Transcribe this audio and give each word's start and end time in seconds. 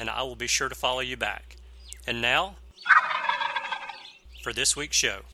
and 0.00 0.08
I 0.08 0.22
will 0.22 0.34
be 0.34 0.46
sure 0.46 0.70
to 0.70 0.74
follow 0.74 1.00
you 1.00 1.18
back. 1.18 1.56
And 2.06 2.22
now, 2.22 2.56
for 4.42 4.50
this 4.50 4.74
week's 4.74 4.96
show. 4.96 5.24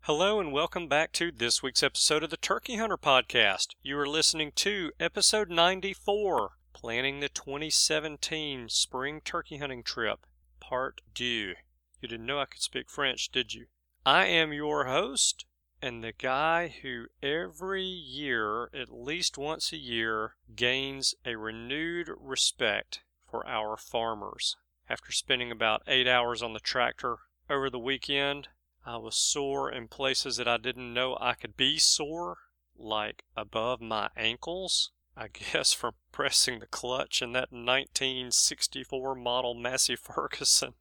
Hello, 0.00 0.40
and 0.40 0.50
welcome 0.50 0.88
back 0.88 1.12
to 1.12 1.30
this 1.30 1.62
week's 1.62 1.84
episode 1.84 2.24
of 2.24 2.30
the 2.30 2.36
Turkey 2.36 2.74
Hunter 2.74 2.96
Podcast. 2.96 3.76
You 3.84 3.96
are 4.00 4.08
listening 4.08 4.50
to 4.56 4.90
episode 4.98 5.48
94 5.48 6.50
Planning 6.72 7.20
the 7.20 7.28
2017 7.28 8.68
Spring 8.68 9.20
Turkey 9.24 9.58
Hunting 9.58 9.84
Trip, 9.84 10.26
Part 10.58 11.00
Deux. 11.14 11.54
You 12.00 12.08
didn't 12.08 12.26
know 12.26 12.40
I 12.40 12.46
could 12.46 12.62
speak 12.62 12.90
French, 12.90 13.30
did 13.30 13.54
you? 13.54 13.66
I 14.04 14.26
am 14.26 14.52
your 14.52 14.86
host, 14.86 15.44
and 15.80 16.02
the 16.02 16.12
guy 16.12 16.68
who 16.82 17.06
every 17.22 17.84
year, 17.84 18.70
at 18.74 18.90
least 18.90 19.38
once 19.38 19.72
a 19.72 19.76
year, 19.76 20.36
gains 20.54 21.14
a 21.24 21.36
renewed 21.36 22.08
respect 22.18 23.02
for 23.30 23.46
our 23.46 23.76
farmers. 23.76 24.56
After 24.88 25.12
spending 25.12 25.52
about 25.52 25.82
eight 25.86 26.08
hours 26.08 26.42
on 26.42 26.52
the 26.52 26.60
tractor 26.60 27.18
over 27.48 27.70
the 27.70 27.78
weekend, 27.78 28.48
I 28.84 28.96
was 28.96 29.16
sore 29.16 29.70
in 29.70 29.88
places 29.88 30.38
that 30.38 30.48
I 30.48 30.56
didn't 30.56 30.94
know 30.94 31.16
I 31.20 31.34
could 31.34 31.56
be 31.56 31.78
sore, 31.78 32.38
like 32.76 33.24
above 33.36 33.80
my 33.80 34.08
ankles. 34.16 34.92
I 35.16 35.28
guess 35.52 35.72
from 35.72 35.94
pressing 36.10 36.60
the 36.60 36.66
clutch 36.66 37.20
in 37.20 37.32
that 37.32 37.52
1964 37.52 39.14
model 39.14 39.54
Massey 39.54 39.96
Ferguson. 39.96 40.74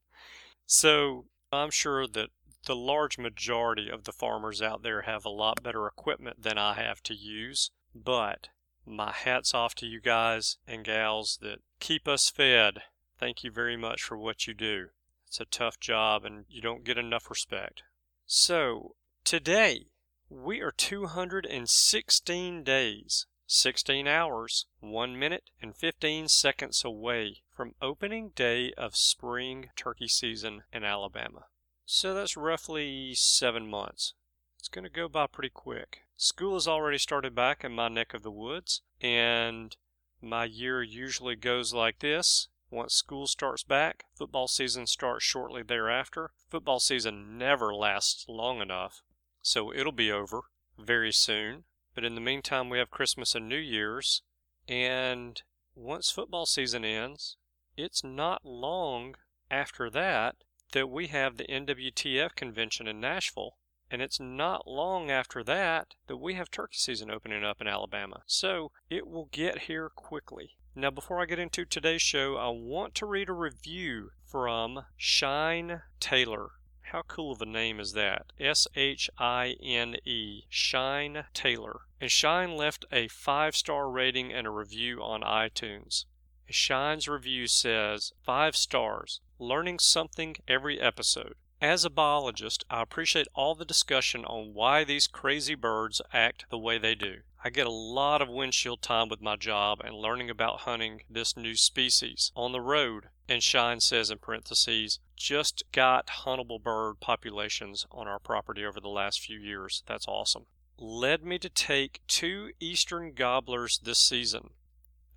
So 0.66 1.26
I'm 1.52 1.72
sure 1.72 2.08
that 2.08 2.30
the 2.68 2.76
large 2.76 3.18
majority 3.18 3.90
of 3.90 4.04
the 4.04 4.12
farmers 4.12 4.62
out 4.62 4.84
there 4.84 5.04
have 5.04 5.24
a 5.24 5.30
lot 5.30 5.64
better 5.64 5.88
equipment 5.88 6.44
than 6.44 6.58
I 6.58 6.74
have 6.74 7.02
to 7.04 7.14
use, 7.14 7.72
but 7.96 8.50
my 8.86 9.14
hat's 9.14 9.54
off 9.54 9.74
to 9.76 9.86
you 9.86 10.02
guys 10.02 10.58
and 10.68 10.84
gals 10.84 11.40
that 11.42 11.60
keep 11.80 12.10
us 12.10 12.30
fed. 12.30 12.84
Thank 13.18 13.42
you 13.42 13.52
very 13.52 13.78
much 13.78 14.04
for 14.04 14.18
what 14.18 14.48
you 14.48 14.54
do. 14.54 14.88
It's 15.26 15.40
a 15.40 15.46
tough 15.46 15.80
job 15.80 16.26
and 16.26 16.44
you 16.50 16.62
don't 16.62 16.84
get 16.84 16.98
enough 16.98 17.30
respect. 17.30 17.84
So, 18.26 18.96
today 19.24 19.88
we 20.30 20.60
are 20.60 20.72
216 20.72 22.64
days, 22.66 23.28
16 23.46 24.08
hours, 24.10 24.66
1 24.82 25.18
minute, 25.18 25.52
and 25.62 25.74
15 25.74 26.28
seconds 26.28 26.84
away 26.84 27.44
from 27.56 27.76
opening 27.82 28.32
day 28.36 28.74
of 28.78 28.98
spring 28.98 29.70
turkey 29.78 30.10
season 30.10 30.64
in 30.74 30.84
Alabama. 30.84 31.46
So 31.90 32.14
that's 32.14 32.36
roughly 32.36 33.16
seven 33.16 33.70
months. 33.70 34.14
It's 34.60 34.68
going 34.68 34.84
to 34.84 34.90
go 34.90 35.08
by 35.08 35.26
pretty 35.26 35.50
quick. 35.50 36.02
School 36.18 36.56
has 36.56 36.68
already 36.68 36.98
started 36.98 37.34
back 37.34 37.64
in 37.64 37.72
my 37.72 37.88
neck 37.88 38.14
of 38.14 38.24
the 38.24 38.32
woods, 38.32 38.82
and 39.00 39.74
my 40.22 40.44
year 40.44 40.84
usually 40.84 41.38
goes 41.38 41.74
like 41.74 42.00
this. 42.00 42.50
Once 42.70 42.94
school 42.94 43.26
starts 43.26 43.64
back, 43.64 44.04
football 44.14 44.50
season 44.50 44.86
starts 44.86 45.24
shortly 45.24 45.64
thereafter. 45.64 46.32
Football 46.50 46.82
season 46.82 47.38
never 47.38 47.74
lasts 47.74 48.26
long 48.28 48.60
enough, 48.60 49.02
so 49.42 49.74
it'll 49.74 49.94
be 49.94 50.12
over 50.12 50.42
very 50.78 51.14
soon. 51.14 51.64
But 51.96 52.04
in 52.04 52.16
the 52.16 52.22
meantime, 52.22 52.70
we 52.70 52.80
have 52.80 52.92
Christmas 52.92 53.34
and 53.34 53.48
New 53.48 53.56
Year's, 53.56 54.24
and 54.68 55.42
once 55.74 56.12
football 56.12 56.46
season 56.46 56.84
ends, 56.84 57.38
it's 57.78 58.04
not 58.04 58.46
long 58.46 59.16
after 59.50 59.90
that 59.92 60.36
that 60.72 60.90
we 60.90 61.08
have 61.08 61.38
the 61.38 61.46
NWTF 61.46 62.36
convention 62.36 62.88
in 62.88 63.00
Nashville. 63.00 63.58
And 63.90 64.02
it's 64.02 64.20
not 64.20 64.68
long 64.68 65.10
after 65.10 65.44
that 65.44 65.96
that 66.08 66.18
we 66.18 66.34
have 66.34 66.52
turkey 66.52 66.78
season 66.78 67.10
opening 67.10 67.44
up 67.44 67.62
in 67.62 67.68
Alabama. 67.68 68.24
So 68.26 68.72
it 68.90 69.08
will 69.08 69.30
get 69.32 69.64
here 69.64 69.90
quickly. 69.90 70.58
Now, 70.76 70.92
before 70.92 71.22
I 71.22 71.26
get 71.26 71.40
into 71.40 71.66
today's 71.66 72.02
show, 72.02 72.36
I 72.36 72.50
want 72.50 72.94
to 72.96 73.06
read 73.06 73.30
a 73.30 73.34
review 73.34 74.12
from 74.26 74.86
Shine 74.96 75.82
Taylor. 76.00 76.50
How 76.92 77.02
cool 77.02 77.32
of 77.32 77.42
a 77.42 77.46
name 77.46 77.80
is 77.80 77.94
that? 77.94 78.28
S 78.40 78.68
H 78.76 79.10
I 79.18 79.56
N 79.64 79.96
E, 80.06 80.44
Shine 80.50 81.26
Taylor. 81.34 81.82
And 82.00 82.12
Shine 82.12 82.56
left 82.56 82.86
a 82.92 83.08
five 83.08 83.56
star 83.56 83.90
rating 83.90 84.32
and 84.32 84.46
a 84.46 84.52
review 84.52 85.02
on 85.02 85.22
iTunes. 85.22 86.06
Shine's 86.50 87.08
review 87.08 87.48
says, 87.48 88.14
Five 88.24 88.56
stars 88.56 89.22
learning 89.40 89.80
something 89.80 90.36
every 90.48 90.80
episode. 90.80 91.36
As 91.62 91.84
a 91.84 91.90
biologist, 91.90 92.66
I 92.70 92.84
appreciate 92.84 93.28
all 93.34 93.56
the 93.56 93.66
discussion 93.66 94.24
on 94.26 94.54
why 94.54 94.84
these 94.84 95.08
crazy 95.08 95.56
birds 95.56 96.02
act 96.14 96.46
the 96.50 96.58
way 96.58 96.78
they 96.78 96.94
do. 96.94 97.22
I 97.44 97.50
get 97.50 97.66
a 97.66 97.72
lot 97.72 98.22
of 98.22 98.30
windshield 98.30 98.82
time 98.82 99.10
with 99.10 99.22
my 99.22 99.36
job 99.36 99.80
and 99.84 99.96
learning 99.96 100.30
about 100.30 100.62
hunting 100.62 101.02
this 101.10 101.36
new 101.36 101.56
species 101.56 102.32
on 102.36 102.52
the 102.52 102.62
road. 102.62 103.10
And 103.28 103.42
Shine 103.42 103.80
says 103.80 104.12
in 104.12 104.20
parentheses, 104.20 105.00
just 105.16 105.64
got 105.72 106.08
huntable 106.08 106.62
bird 106.62 107.00
populations 107.00 107.88
on 107.92 108.08
our 108.08 108.20
property 108.20 108.64
over 108.64 108.80
the 108.80 108.88
last 108.88 109.20
few 109.20 109.40
years. 109.40 109.84
That's 109.88 110.08
awesome. 110.08 110.46
Led 110.78 111.24
me 111.24 111.40
to 111.40 111.50
take 111.50 112.02
two 112.08 112.52
eastern 112.60 113.14
gobblers 113.14 113.80
this 113.80 113.98
season. 113.98 114.52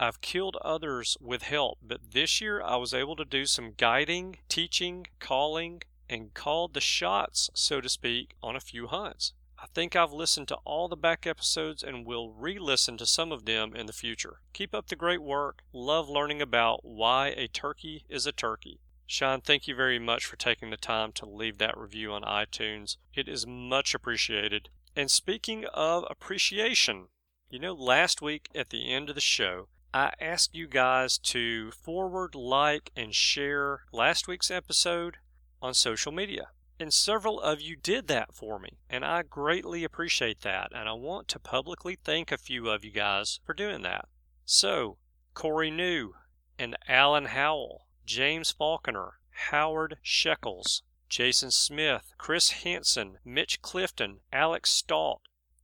I've 0.02 0.22
killed 0.22 0.56
others 0.62 1.18
with 1.20 1.42
help, 1.42 1.78
but 1.82 2.12
this 2.12 2.40
year 2.40 2.62
I 2.62 2.76
was 2.76 2.94
able 2.94 3.16
to 3.16 3.24
do 3.26 3.44
some 3.44 3.74
guiding, 3.76 4.38
teaching, 4.48 5.06
calling, 5.18 5.82
and 6.08 6.32
called 6.32 6.72
the 6.72 6.80
shots, 6.80 7.50
so 7.52 7.82
to 7.82 7.88
speak, 7.90 8.34
on 8.42 8.56
a 8.56 8.60
few 8.60 8.86
hunts. 8.86 9.34
I 9.58 9.66
think 9.74 9.94
I've 9.94 10.14
listened 10.14 10.48
to 10.48 10.58
all 10.64 10.88
the 10.88 10.96
back 10.96 11.26
episodes 11.26 11.82
and 11.82 12.06
will 12.06 12.32
re 12.32 12.58
listen 12.58 12.96
to 12.96 13.04
some 13.04 13.30
of 13.30 13.44
them 13.44 13.76
in 13.76 13.84
the 13.84 13.92
future. 13.92 14.40
Keep 14.54 14.74
up 14.74 14.86
the 14.86 14.96
great 14.96 15.20
work. 15.20 15.64
Love 15.70 16.08
learning 16.08 16.40
about 16.40 16.80
why 16.82 17.34
a 17.36 17.46
turkey 17.46 18.06
is 18.08 18.26
a 18.26 18.32
turkey. 18.32 18.80
Sean, 19.04 19.42
thank 19.42 19.68
you 19.68 19.74
very 19.74 19.98
much 19.98 20.24
for 20.24 20.36
taking 20.36 20.70
the 20.70 20.78
time 20.78 21.12
to 21.12 21.28
leave 21.28 21.58
that 21.58 21.76
review 21.76 22.10
on 22.10 22.22
iTunes. 22.22 22.96
It 23.12 23.28
is 23.28 23.46
much 23.46 23.94
appreciated. 23.94 24.70
And 24.96 25.10
speaking 25.10 25.66
of 25.74 26.06
appreciation, 26.08 27.08
you 27.50 27.58
know, 27.58 27.74
last 27.74 28.22
week 28.22 28.48
at 28.54 28.70
the 28.70 28.90
end 28.90 29.10
of 29.10 29.14
the 29.14 29.20
show, 29.20 29.68
I 29.92 30.12
ask 30.20 30.54
you 30.54 30.68
guys 30.68 31.18
to 31.18 31.72
forward, 31.72 32.34
like, 32.34 32.92
and 32.94 33.12
share 33.14 33.80
last 33.92 34.28
week's 34.28 34.50
episode 34.50 35.16
on 35.60 35.74
social 35.74 36.12
media. 36.12 36.48
And 36.78 36.94
several 36.94 37.40
of 37.40 37.60
you 37.60 37.76
did 37.76 38.06
that 38.08 38.32
for 38.32 38.58
me, 38.58 38.78
and 38.88 39.04
I 39.04 39.22
greatly 39.22 39.84
appreciate 39.84 40.42
that. 40.42 40.70
And 40.74 40.88
I 40.88 40.92
want 40.92 41.28
to 41.28 41.38
publicly 41.38 41.98
thank 42.02 42.30
a 42.30 42.38
few 42.38 42.70
of 42.70 42.84
you 42.84 42.90
guys 42.90 43.40
for 43.44 43.52
doing 43.52 43.82
that. 43.82 44.08
So, 44.44 44.96
Corey 45.34 45.70
New 45.70 46.14
and 46.58 46.76
Alan 46.88 47.26
Howell, 47.26 47.86
James 48.06 48.50
Falconer, 48.50 49.18
Howard 49.50 49.98
Shekels, 50.02 50.82
Jason 51.08 51.50
Smith, 51.50 52.14
Chris 52.16 52.50
Hansen, 52.50 53.18
Mitch 53.24 53.60
Clifton, 53.60 54.20
Alex 54.32 54.70
Stott, 54.70 55.20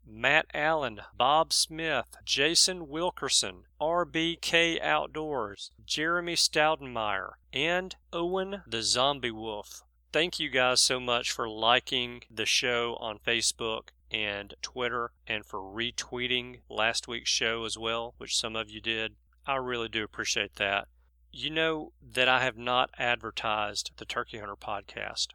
Matt 0.07 0.47
Allen, 0.55 1.01
Bob 1.17 1.53
Smith, 1.53 2.17
Jason 2.25 2.89
Wilkerson, 2.89 3.65
RBK 3.81 4.81
Outdoors, 4.81 5.73
Jeremy 5.85 6.35
Stoudenmeyer, 6.35 7.33
and 7.53 7.97
Owen 8.13 8.63
the 8.67 8.83
Zombie 8.83 9.33
Wolf. 9.33 9.83
Thank 10.13 10.39
you 10.39 10.49
guys 10.49 10.81
so 10.81 11.01
much 11.01 11.33
for 11.33 11.49
liking 11.49 12.23
the 12.31 12.47
show 12.47 12.97
on 13.01 13.19
Facebook 13.19 13.89
and 14.11 14.55
Twitter 14.63 15.13
and 15.27 15.45
for 15.45 15.59
retweeting 15.59 16.61
last 16.69 17.09
week's 17.09 17.31
show 17.31 17.65
as 17.65 17.77
well, 17.77 18.15
which 18.19 18.37
some 18.37 18.57
of 18.57 18.71
you 18.71 18.81
did. 18.81 19.17
I 19.47 19.57
really 19.57 19.89
do 19.89 20.05
appreciate 20.05 20.57
that. 20.57 20.89
You 21.33 21.51
know 21.51 21.93
that 22.01 22.29
I 22.29 22.43
have 22.43 22.57
not 22.57 22.91
advertised 22.97 23.91
the 23.97 24.05
Turkey 24.05 24.39
Hunter 24.39 24.57
podcast, 24.57 25.29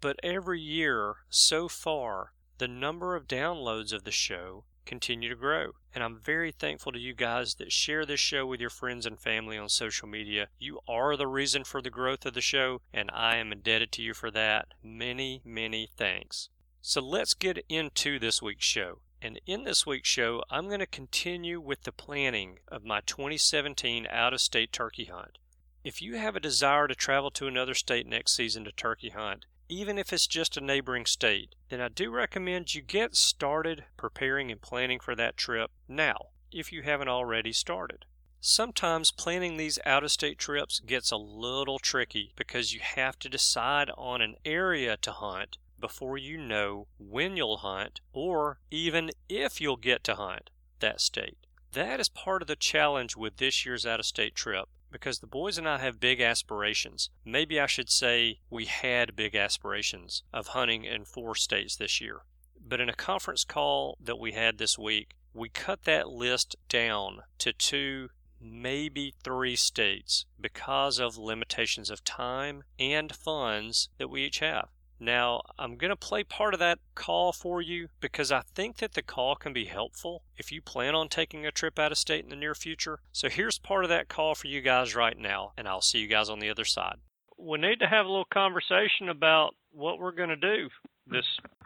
but 0.00 0.20
every 0.22 0.60
year 0.60 1.16
so 1.28 1.66
far, 1.66 2.32
the 2.58 2.68
number 2.68 3.16
of 3.16 3.26
downloads 3.26 3.92
of 3.92 4.04
the 4.04 4.10
show 4.10 4.64
continue 4.84 5.28
to 5.28 5.36
grow. 5.36 5.72
And 5.94 6.02
I'm 6.02 6.18
very 6.18 6.50
thankful 6.50 6.92
to 6.92 6.98
you 6.98 7.14
guys 7.14 7.54
that 7.56 7.72
share 7.72 8.06
this 8.06 8.20
show 8.20 8.46
with 8.46 8.60
your 8.60 8.70
friends 8.70 9.06
and 9.06 9.20
family 9.20 9.58
on 9.58 9.68
social 9.68 10.08
media. 10.08 10.48
You 10.58 10.80
are 10.88 11.16
the 11.16 11.26
reason 11.26 11.64
for 11.64 11.82
the 11.82 11.90
growth 11.90 12.24
of 12.24 12.34
the 12.34 12.40
show, 12.40 12.80
and 12.92 13.10
I 13.12 13.36
am 13.36 13.52
indebted 13.52 13.92
to 13.92 14.02
you 14.02 14.14
for 14.14 14.30
that. 14.30 14.68
Many, 14.82 15.42
many 15.44 15.88
thanks. 15.96 16.48
So 16.80 17.00
let's 17.02 17.34
get 17.34 17.64
into 17.68 18.18
this 18.18 18.40
week's 18.40 18.64
show. 18.64 19.00
And 19.20 19.40
in 19.46 19.64
this 19.64 19.84
week's 19.84 20.08
show, 20.08 20.42
I'm 20.48 20.68
going 20.68 20.80
to 20.80 20.86
continue 20.86 21.60
with 21.60 21.82
the 21.82 21.92
planning 21.92 22.60
of 22.68 22.84
my 22.84 23.00
2017 23.00 24.06
out 24.10 24.32
of 24.32 24.40
state 24.40 24.72
turkey 24.72 25.06
hunt. 25.06 25.38
If 25.84 26.00
you 26.00 26.16
have 26.16 26.36
a 26.36 26.40
desire 26.40 26.88
to 26.88 26.94
travel 26.94 27.30
to 27.32 27.46
another 27.46 27.74
state 27.74 28.06
next 28.06 28.34
season 28.34 28.64
to 28.64 28.72
turkey 28.72 29.10
hunt, 29.10 29.44
even 29.68 29.98
if 29.98 30.12
it's 30.12 30.26
just 30.26 30.56
a 30.56 30.60
neighboring 30.60 31.06
state, 31.06 31.54
then 31.68 31.80
I 31.80 31.88
do 31.88 32.10
recommend 32.10 32.74
you 32.74 32.82
get 32.82 33.14
started 33.14 33.84
preparing 33.96 34.50
and 34.50 34.60
planning 34.60 34.98
for 34.98 35.14
that 35.14 35.36
trip 35.36 35.70
now, 35.86 36.28
if 36.50 36.72
you 36.72 36.82
haven't 36.82 37.08
already 37.08 37.52
started. 37.52 38.06
Sometimes 38.40 39.10
planning 39.10 39.56
these 39.56 39.78
out 39.84 40.04
of 40.04 40.12
state 40.12 40.38
trips 40.38 40.80
gets 40.80 41.10
a 41.10 41.16
little 41.16 41.78
tricky 41.78 42.32
because 42.36 42.72
you 42.72 42.80
have 42.80 43.18
to 43.18 43.28
decide 43.28 43.90
on 43.98 44.22
an 44.22 44.36
area 44.44 44.96
to 44.98 45.12
hunt 45.12 45.58
before 45.80 46.16
you 46.16 46.38
know 46.38 46.86
when 46.98 47.36
you'll 47.36 47.58
hunt 47.58 48.00
or 48.12 48.60
even 48.70 49.10
if 49.28 49.60
you'll 49.60 49.76
get 49.76 50.04
to 50.04 50.14
hunt 50.14 50.50
that 50.80 51.00
state. 51.00 51.38
That 51.72 52.00
is 52.00 52.08
part 52.08 52.42
of 52.42 52.48
the 52.48 52.56
challenge 52.56 53.16
with 53.16 53.36
this 53.36 53.66
year's 53.66 53.84
out 53.84 54.00
of 54.00 54.06
state 54.06 54.34
trip 54.34 54.68
because 54.90 55.18
the 55.18 55.26
boys 55.26 55.58
and 55.58 55.68
I 55.68 55.78
have 55.78 56.00
big 56.00 56.20
aspirations. 56.20 57.10
Maybe 57.24 57.60
I 57.60 57.66
should 57.66 57.90
say 57.90 58.40
we 58.50 58.64
had 58.64 59.16
big 59.16 59.34
aspirations 59.34 60.22
of 60.32 60.48
hunting 60.48 60.84
in 60.84 61.04
four 61.04 61.34
states 61.34 61.76
this 61.76 62.00
year. 62.00 62.22
But 62.60 62.80
in 62.80 62.88
a 62.88 62.94
conference 62.94 63.44
call 63.44 63.96
that 64.00 64.18
we 64.18 64.32
had 64.32 64.58
this 64.58 64.78
week, 64.78 65.14
we 65.34 65.48
cut 65.48 65.84
that 65.84 66.08
list 66.08 66.56
down 66.68 67.20
to 67.38 67.52
two, 67.52 68.08
maybe 68.40 69.14
three 69.22 69.56
states 69.56 70.26
because 70.40 70.98
of 70.98 71.16
limitations 71.16 71.90
of 71.90 72.04
time 72.04 72.64
and 72.78 73.14
funds 73.14 73.88
that 73.98 74.08
we 74.08 74.24
each 74.24 74.40
have. 74.40 74.68
Now, 75.00 75.42
I'm 75.58 75.76
going 75.76 75.90
to 75.90 75.96
play 75.96 76.24
part 76.24 76.54
of 76.54 76.60
that 76.60 76.78
call 76.94 77.32
for 77.32 77.62
you 77.62 77.88
because 78.00 78.32
I 78.32 78.42
think 78.54 78.78
that 78.78 78.94
the 78.94 79.02
call 79.02 79.36
can 79.36 79.52
be 79.52 79.66
helpful 79.66 80.22
if 80.36 80.50
you 80.50 80.60
plan 80.60 80.94
on 80.94 81.08
taking 81.08 81.46
a 81.46 81.52
trip 81.52 81.78
out 81.78 81.92
of 81.92 81.98
state 81.98 82.24
in 82.24 82.30
the 82.30 82.36
near 82.36 82.54
future. 82.54 82.98
So 83.12 83.28
here's 83.28 83.58
part 83.58 83.84
of 83.84 83.90
that 83.90 84.08
call 84.08 84.34
for 84.34 84.48
you 84.48 84.60
guys 84.60 84.94
right 84.94 85.16
now, 85.16 85.52
and 85.56 85.68
I'll 85.68 85.80
see 85.80 85.98
you 85.98 86.08
guys 86.08 86.28
on 86.28 86.40
the 86.40 86.50
other 86.50 86.64
side. 86.64 86.96
We 87.36 87.58
need 87.58 87.78
to 87.80 87.86
have 87.86 88.06
a 88.06 88.08
little 88.08 88.26
conversation 88.32 89.08
about 89.08 89.54
what 89.72 90.00
we're 90.00 90.12
going 90.12 90.30
to 90.30 90.36
do 90.36 90.68
this 91.06 91.24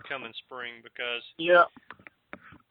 coming 0.08 0.32
spring 0.44 0.74
because 0.82 1.22
yeah, 1.38 1.64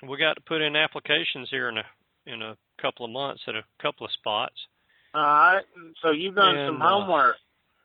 we 0.07 0.17
got 0.17 0.35
to 0.35 0.41
put 0.41 0.61
in 0.61 0.75
applications 0.75 1.49
here 1.49 1.69
in 1.69 1.77
a 1.77 1.83
in 2.25 2.41
a 2.41 2.55
couple 2.79 3.05
of 3.05 3.11
months 3.11 3.41
at 3.47 3.55
a 3.55 3.63
couple 3.81 4.05
of 4.05 4.11
spots. 4.11 4.55
All 5.13 5.21
right. 5.21 5.63
So 6.01 6.11
you've 6.11 6.35
done 6.35 6.55
And, 6.55 6.67
some 6.75 6.81
uh, 6.81 6.89
homework. 6.89 7.35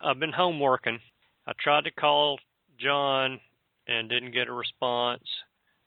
I've 0.01 0.19
been 0.21 0.33
home 0.33 0.61
working. 0.61 1.01
I 1.47 1.53
tried 1.59 1.85
to 1.85 1.91
call 1.91 2.39
John 2.79 3.41
and 3.87 4.09
didn't 4.09 4.33
get 4.33 4.49
a 4.49 4.53
response. 4.53 5.23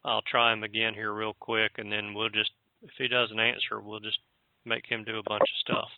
I'll 0.03 0.21
try 0.21 0.53
him 0.53 0.63
again 0.63 0.93
here 0.93 1.13
real 1.13 1.35
quick, 1.39 1.73
and 1.77 1.91
then 1.91 2.13
we'll 2.13 2.29
just, 2.29 2.51
if 2.83 2.91
he 2.97 3.07
doesn't 3.07 3.39
answer, 3.39 3.79
we'll 3.79 3.99
just 3.99 4.19
make 4.65 4.85
him 4.85 5.03
do 5.03 5.19
a 5.19 5.23
bunch 5.23 5.41
of 5.41 5.59
stuff. 5.59 5.89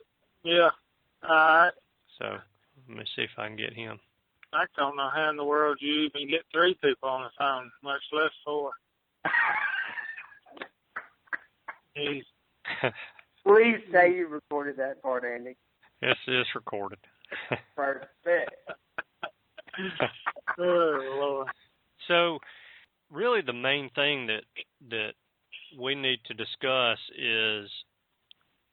Yeah. 0.44 0.70
All 1.24 1.30
right. 1.30 1.72
So 2.18 2.38
let 2.88 2.98
me 2.98 3.06
see 3.16 3.24
if 3.24 3.32
I 3.38 3.48
can 3.48 3.58
get 3.58 3.74
him. 3.74 4.00
I 4.54 4.66
don't 4.76 4.98
know 4.98 5.10
how 5.14 5.30
in 5.30 5.38
the 5.38 5.46
world 5.46 5.78
you 5.80 6.10
even 6.14 6.30
get 6.30 6.42
three 6.52 6.76
people 6.84 7.08
on 7.08 7.24
the 7.24 7.30
phone, 7.38 7.72
much 7.84 8.02
less 8.12 8.32
four. 8.44 8.72
Jeez. 11.98 12.24
Please 13.46 13.80
say 13.92 14.14
you 14.14 14.28
recorded 14.28 14.78
that 14.78 15.02
part, 15.02 15.24
Andy. 15.24 15.56
Yes, 16.02 16.18
it 16.28 16.34
is 16.34 16.48
recorded. 16.54 17.00
Perfect. 17.76 18.52
Oh 20.60 21.46
So, 22.08 22.40
really, 23.12 23.42
the 23.42 23.54
main 23.54 23.90
thing 23.96 24.28
that 24.28 24.44
that 24.90 25.14
we 25.80 25.96
need 25.96 26.20
to 26.26 26.34
discuss 26.34 26.98
is: 27.18 27.70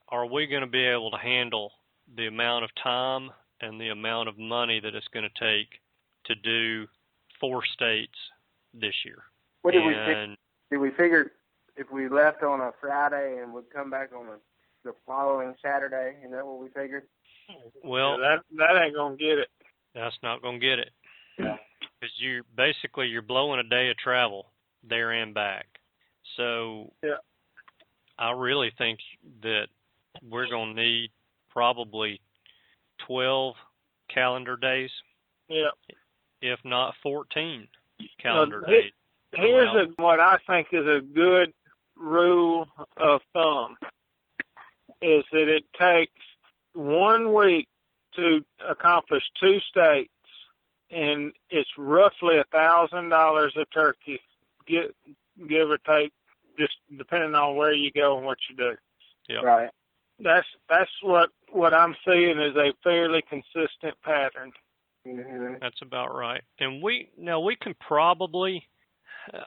Are 0.09 0.27
we 0.27 0.47
going 0.47 0.62
to 0.62 0.69
be 0.69 0.85
able 0.85 1.11
to 1.11 1.19
handle 1.19 1.73
the 2.17 2.27
amount 2.27 2.65
of 2.65 2.71
time 2.83 3.31
and 3.61 3.81
the 3.81 3.89
amount 3.89 4.29
of 4.29 4.39
money 4.39 4.81
that 4.81 4.95
it's 4.95 5.09
going 5.09 5.29
to 5.29 5.45
take 5.45 5.69
to 6.27 6.35
do 6.35 6.87
four 7.41 7.62
states 7.75 8.19
this 8.75 8.95
year? 9.05 9.23
What 9.62 9.73
did 9.73 9.85
we 9.85 9.95
think? 9.95 10.39
Did 10.71 10.79
we 10.79 10.91
figure 10.91 11.33
if 11.77 11.91
we 11.91 12.09
left 12.09 12.43
on 12.43 12.61
a 12.61 12.73
Friday 12.81 13.41
and 13.43 13.53
would 13.55 13.71
come 13.75 13.91
back 13.91 14.11
on 14.12 14.27
a, 14.27 14.37
the 14.85 14.93
following 15.06 15.55
Saturday? 15.62 16.17
Is 16.25 16.31
that 16.33 16.47
what 16.47 16.59
we 16.59 16.69
figured? 16.69 17.05
well, 17.85 18.19
that 18.19 18.41
that 18.56 18.83
ain't 18.83 18.95
gonna 18.95 19.17
get 19.17 19.39
it. 19.39 19.49
That's 19.99 20.19
not 20.23 20.43
going 20.43 20.61
to 20.61 20.67
get 20.67 20.79
it 20.79 20.91
Yeah. 21.39 21.56
because 22.00 22.15
you 22.19 22.43
basically 22.56 23.09
you're 23.09 23.23
blowing 23.23 23.61
a 23.61 23.65
day 23.69 23.91
of 23.91 23.97
travel 23.97 24.47
there 24.83 25.11
and 25.12 25.35
back. 25.35 25.67
So 26.37 26.93
Yeah. 27.03 27.17
I 28.19 28.31
really 28.33 28.71
think 28.79 29.00
that 29.43 29.69
we're 30.23 30.49
going 30.49 30.75
to 30.75 30.83
need 30.83 31.11
probably 31.50 32.21
12 33.06 33.55
calendar 34.09 34.56
days, 34.56 34.91
Yeah. 35.49 35.71
if 36.41 36.65
not 36.65 36.95
14 37.03 37.69
calendar 38.19 38.65
he- 38.67 38.73
days. 38.73 38.93
Here's 39.33 39.75
a, 39.75 39.85
what 39.97 40.21
I 40.21 40.39
think 40.47 40.69
is 40.73 40.87
a 40.87 41.00
good 41.03 41.53
rule 41.97 42.67
of 42.97 43.21
thumb 43.35 43.77
is 45.03 45.25
that 45.33 45.49
it 45.49 45.65
takes 45.79 46.12
one 46.73 47.35
week 47.35 47.69
to 48.19 48.44
accomplish 48.69 49.23
two 49.41 49.59
states 49.70 50.11
and 50.91 51.33
it's 51.50 51.71
roughly 51.76 52.38
a 52.38 52.45
thousand 52.45 53.11
dollars 53.11 53.54
a 53.57 53.64
turkey, 53.66 54.21
give, 54.66 54.90
give 55.49 55.71
or 55.71 55.78
take, 55.78 56.12
just 56.59 56.75
depending 56.97 57.35
on 57.35 57.57
where 57.57 57.73
you 57.73 57.90
go 57.93 58.16
and 58.16 58.26
what 58.26 58.38
you 58.49 58.57
do. 58.57 58.75
Yep. 59.28 59.43
Right. 59.45 59.71
That's 60.21 60.47
that's 60.69 60.90
what 61.02 61.31
what 61.52 61.73
I'm 61.73 61.95
seeing 62.07 62.40
is 62.40 62.57
a 62.57 62.73
fairly 62.83 63.23
consistent 63.28 63.95
pattern. 64.02 64.52
hmm 65.07 65.54
That's 65.61 65.81
about 65.83 66.14
right. 66.14 66.43
And 66.59 66.83
we 66.83 67.11
now 67.16 67.40
we 67.40 67.54
can 67.54 67.75
probably 67.78 68.66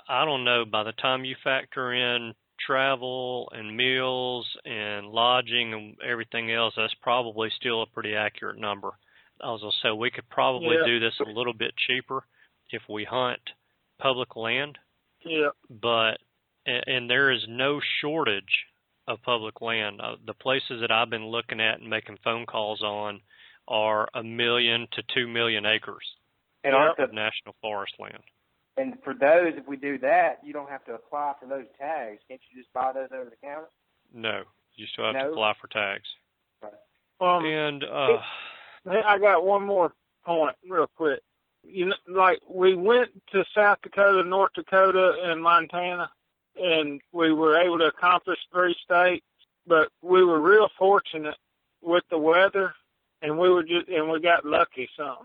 I 0.07 0.23
don't 0.23 0.45
know 0.45 0.63
by 0.63 0.83
the 0.83 0.93
time 0.93 1.25
you 1.25 1.35
factor 1.43 1.93
in 1.93 2.33
travel 2.65 3.51
and 3.55 3.75
meals 3.75 4.47
and 4.65 5.07
lodging 5.07 5.73
and 5.73 5.95
everything 6.01 6.51
else 6.51 6.73
that's 6.75 6.93
probably 7.01 7.49
still 7.59 7.81
a 7.81 7.87
pretty 7.87 8.15
accurate 8.15 8.57
number. 8.57 8.91
I 9.41 9.51
was 9.51 9.61
gonna 9.61 9.71
say 9.81 9.91
we 9.91 10.11
could 10.11 10.29
probably 10.29 10.75
Yeah. 10.77 10.85
do 10.85 10.99
this 10.99 11.19
a 11.19 11.23
little 11.29 11.53
bit 11.53 11.75
cheaper 11.77 12.23
if 12.69 12.81
we 12.87 13.03
hunt 13.03 13.39
public 13.99 14.35
land, 14.35 14.77
Yeah. 15.23 15.49
but 15.69 16.19
and, 16.65 16.83
and 16.87 17.09
there 17.09 17.31
is 17.31 17.47
no 17.47 17.79
shortage 18.01 18.65
of 19.07 19.21
public 19.23 19.61
land. 19.61 19.99
Uh, 19.99 20.15
the 20.25 20.33
places 20.35 20.81
that 20.81 20.91
I've 20.91 21.09
been 21.09 21.25
looking 21.27 21.59
at 21.59 21.79
and 21.79 21.89
making 21.89 22.17
phone 22.23 22.45
calls 22.45 22.83
on 22.83 23.21
are 23.67 24.07
a 24.13 24.21
million 24.23 24.87
to 24.91 25.03
two 25.13 25.27
million 25.27 25.65
acres 25.65 26.05
And 26.63 26.75
aren't 26.75 26.97
the, 26.97 27.03
of 27.03 27.13
national 27.13 27.55
forest 27.61 27.95
land. 27.99 28.23
And 28.77 28.95
for 29.03 29.13
those, 29.13 29.53
if 29.57 29.67
we 29.67 29.77
do 29.77 29.97
that, 29.99 30.39
you 30.43 30.53
don't 30.53 30.69
have 30.69 30.83
to 30.85 30.93
apply 30.93 31.33
for 31.39 31.47
those 31.47 31.65
tags. 31.79 32.21
Can't 32.27 32.41
you 32.49 32.61
just 32.61 32.71
buy 32.73 32.91
those 32.93 33.09
over 33.13 33.29
the 33.29 33.35
counter? 33.45 33.69
No, 34.13 34.43
you 34.75 34.85
still 34.87 35.05
have 35.05 35.15
to 35.15 35.31
apply 35.31 35.53
for 35.59 35.67
tags. 35.67 36.07
Um, 37.19 37.45
And 37.45 37.83
uh, 37.83 38.19
I 39.05 39.17
got 39.19 39.45
one 39.45 39.65
more 39.65 39.93
point 40.25 40.55
real 40.67 40.87
quick. 40.95 41.19
You 41.63 41.87
know, 41.87 41.95
like 42.07 42.39
we 42.49 42.73
went 42.73 43.09
to 43.33 43.45
South 43.55 43.77
Dakota, 43.83 44.23
North 44.27 44.53
Dakota, 44.55 45.15
and 45.23 45.41
Montana, 45.43 46.09
and 46.59 46.99
we 47.11 47.31
were 47.31 47.59
able 47.61 47.77
to 47.77 47.85
accomplish 47.85 48.39
three 48.51 48.75
states. 48.83 49.25
But 49.67 49.89
we 50.01 50.23
were 50.23 50.39
real 50.39 50.69
fortunate 50.79 51.37
with 51.81 52.03
the 52.09 52.17
weather, 52.17 52.73
and 53.21 53.37
we 53.37 53.49
were 53.49 53.61
just 53.63 53.87
and 53.89 54.09
we 54.09 54.19
got 54.19 54.43
lucky 54.43 54.89
some. 54.97 55.17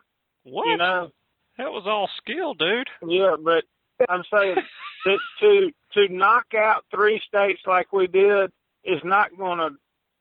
what? 0.45 0.69
You 0.69 0.76
know, 0.76 1.11
that 1.58 1.72
was 1.72 1.84
all 1.86 2.08
skill, 2.18 2.54
dude. 2.54 2.88
yeah. 3.06 3.36
But 3.42 3.64
I'm 4.08 4.25
saying 4.32 4.56
that 5.06 5.18
to 5.40 5.70
to 5.94 6.08
knock 6.08 6.54
out 6.54 6.84
three 6.94 7.20
states 7.26 7.60
like 7.66 7.92
we 7.92 8.06
did 8.06 8.50
is 8.84 9.00
not 9.04 9.36
gonna 9.38 9.70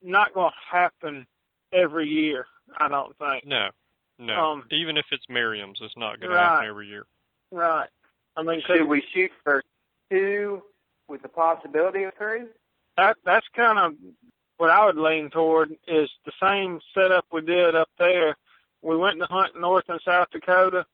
not 0.01 0.33
gonna 0.33 0.53
happen 0.71 1.25
every 1.73 2.07
year. 2.07 2.45
I 2.77 2.87
don't 2.87 3.15
think. 3.17 3.45
No, 3.45 3.69
no. 4.19 4.33
Um, 4.33 4.63
Even 4.71 4.97
if 4.97 5.05
it's 5.11 5.25
Merriam's, 5.29 5.79
it's 5.81 5.95
not 5.97 6.19
going 6.19 6.31
to 6.31 6.35
Right. 6.35 6.43
happen 6.43 6.67
every 6.69 6.87
year. 6.87 7.05
Right. 7.51 7.87
I 8.35 8.41
mean, 8.43 8.61
Should 8.65 8.87
we 8.87 9.03
shoot 9.13 9.31
for 9.43 9.63
two 10.09 10.63
with 11.07 11.21
the 11.21 11.29
possibility 11.29 12.03
of 12.03 12.13
three? 12.15 12.43
that 12.97 13.17
that's 13.25 13.45
kind 13.55 13.77
of 13.77 13.93
what 14.57 14.69
I 14.69 14.85
would 14.85 14.95
lean 14.97 15.29
toward 15.29 15.75
is 15.87 16.09
the 16.25 16.31
same 16.41 16.79
setup 16.93 17.25
we 17.31 17.41
did 17.41 17.75
up 17.75 17.89
there. 17.99 18.35
We 18.81 18.95
went 18.97 19.19
to 19.19 19.25
hunt 19.25 19.59
North 19.59 19.85
and 19.89 19.99
South 20.03 20.29
Dakota. 20.31 20.85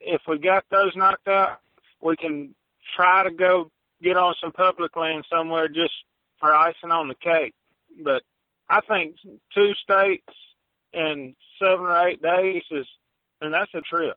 If 0.00 0.22
we 0.28 0.38
got 0.38 0.64
those 0.70 0.94
knocked 0.94 1.28
out, 1.28 1.58
we 2.00 2.16
can 2.16 2.54
try 2.96 3.24
to 3.24 3.30
go 3.30 3.70
get 4.02 4.16
on 4.16 4.34
some 4.40 4.52
public 4.52 4.96
land 4.96 5.24
somewhere 5.30 5.68
just 5.68 5.92
for 6.38 6.54
icing 6.54 6.90
on 6.90 7.08
the 7.08 7.14
cake. 7.14 7.54
But 8.02 8.22
I 8.68 8.80
think 8.80 9.16
two 9.54 9.72
states 9.82 10.26
in 10.92 11.34
seven 11.60 11.86
or 11.86 12.08
eight 12.08 12.22
days 12.22 12.62
is, 12.70 12.86
and 13.40 13.52
that's 13.52 13.72
a 13.74 13.80
trip. 13.80 14.16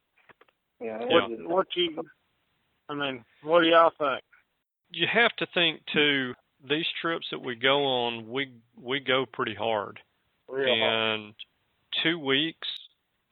Yeah. 0.80 1.00
What, 1.06 1.50
what 1.50 1.68
you, 1.76 2.04
I 2.90 2.94
mean, 2.94 3.24
what 3.44 3.62
do 3.62 3.68
y'all 3.68 3.92
think? 3.98 4.24
You 4.92 5.08
have 5.12 5.36
to 5.38 5.48
think 5.54 5.82
too. 5.94 6.34
These 6.68 6.86
trips 7.02 7.26
that 7.32 7.42
we 7.42 7.56
go 7.56 7.86
on, 7.86 8.30
we 8.30 8.52
we 8.80 9.00
go 9.00 9.26
pretty 9.26 9.56
hard, 9.56 10.00
Real 10.48 10.76
hard. 10.78 11.20
and 11.20 11.34
two 12.04 12.20
weeks 12.20 12.68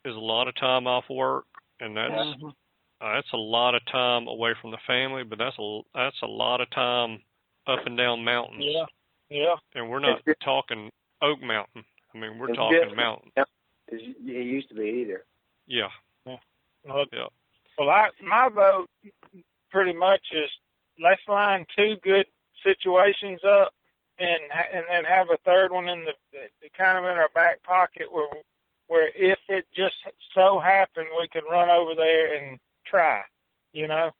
is 0.03 0.15
a 0.15 0.19
lot 0.19 0.47
of 0.47 0.55
time 0.55 0.87
off 0.87 1.03
work, 1.09 1.45
and 1.79 1.95
that's 1.95 2.13
Mhm. 2.13 2.53
uh, 3.01 3.13
that's 3.13 3.31
a 3.33 3.37
lot 3.37 3.75
of 3.75 3.85
time 3.85 4.27
away 4.27 4.53
from 4.61 4.71
the 4.71 4.77
family. 4.79 5.23
But 5.23 5.37
that's 5.39 5.57
a 5.59 5.81
that's 5.93 6.21
a 6.21 6.27
lot 6.27 6.61
of 6.61 6.69
time 6.71 7.23
up 7.67 7.85
and 7.85 7.97
down 7.97 8.23
mountains. 8.23 8.65
Yeah, 8.65 8.85
yeah. 9.29 9.55
and 9.75 9.89
we're 9.89 9.99
not 9.99 10.21
It's 10.25 10.39
talking 10.43 10.91
Oak 11.21 11.41
Mountain. 11.41 11.85
I 12.13 12.17
mean, 12.17 12.37
we're 12.39 12.49
It's 12.49 12.57
talking 12.57 12.79
different. 12.79 12.97
mountain. 12.97 13.31
It 13.37 13.47
it 13.89 14.45
used 14.45 14.69
to 14.69 14.75
be 14.75 14.87
either. 15.01 15.25
Yeah, 15.67 15.89
Well, 16.25 16.39
Yeah. 17.11 17.27
well, 17.77 17.89
I, 17.89 18.09
my 18.21 18.49
vote 18.49 18.89
pretty 19.69 19.93
much 19.93 20.31
is 20.31 20.49
let's 20.99 21.21
line 21.27 21.65
two 21.75 21.95
good 21.97 22.27
situations 22.63 23.43
up, 23.43 23.73
and 24.17 24.41
and 24.73 24.85
then 24.89 25.05
have 25.05 25.29
a 25.29 25.37
third 25.37 25.71
one 25.71 25.87
in 25.87 26.03
the, 26.05 26.13
the 26.61 26.69
kind 26.71 26.97
of 26.97 27.05
in 27.05 27.17
our 27.17 27.29
back 27.29 27.61
pocket 27.63 28.11
where 28.11 28.27
where 28.89 29.09
if 29.15 29.39
it 29.47 29.65
just 29.73 29.95
so 30.35 30.59
happened 30.59 31.07
we 31.17 31.27
could 31.29 31.43
run 31.49 31.69
over 31.69 31.95
there 31.95 32.33
and 32.35 32.59
try, 32.85 33.21
you 33.71 33.87
know. 33.87 34.11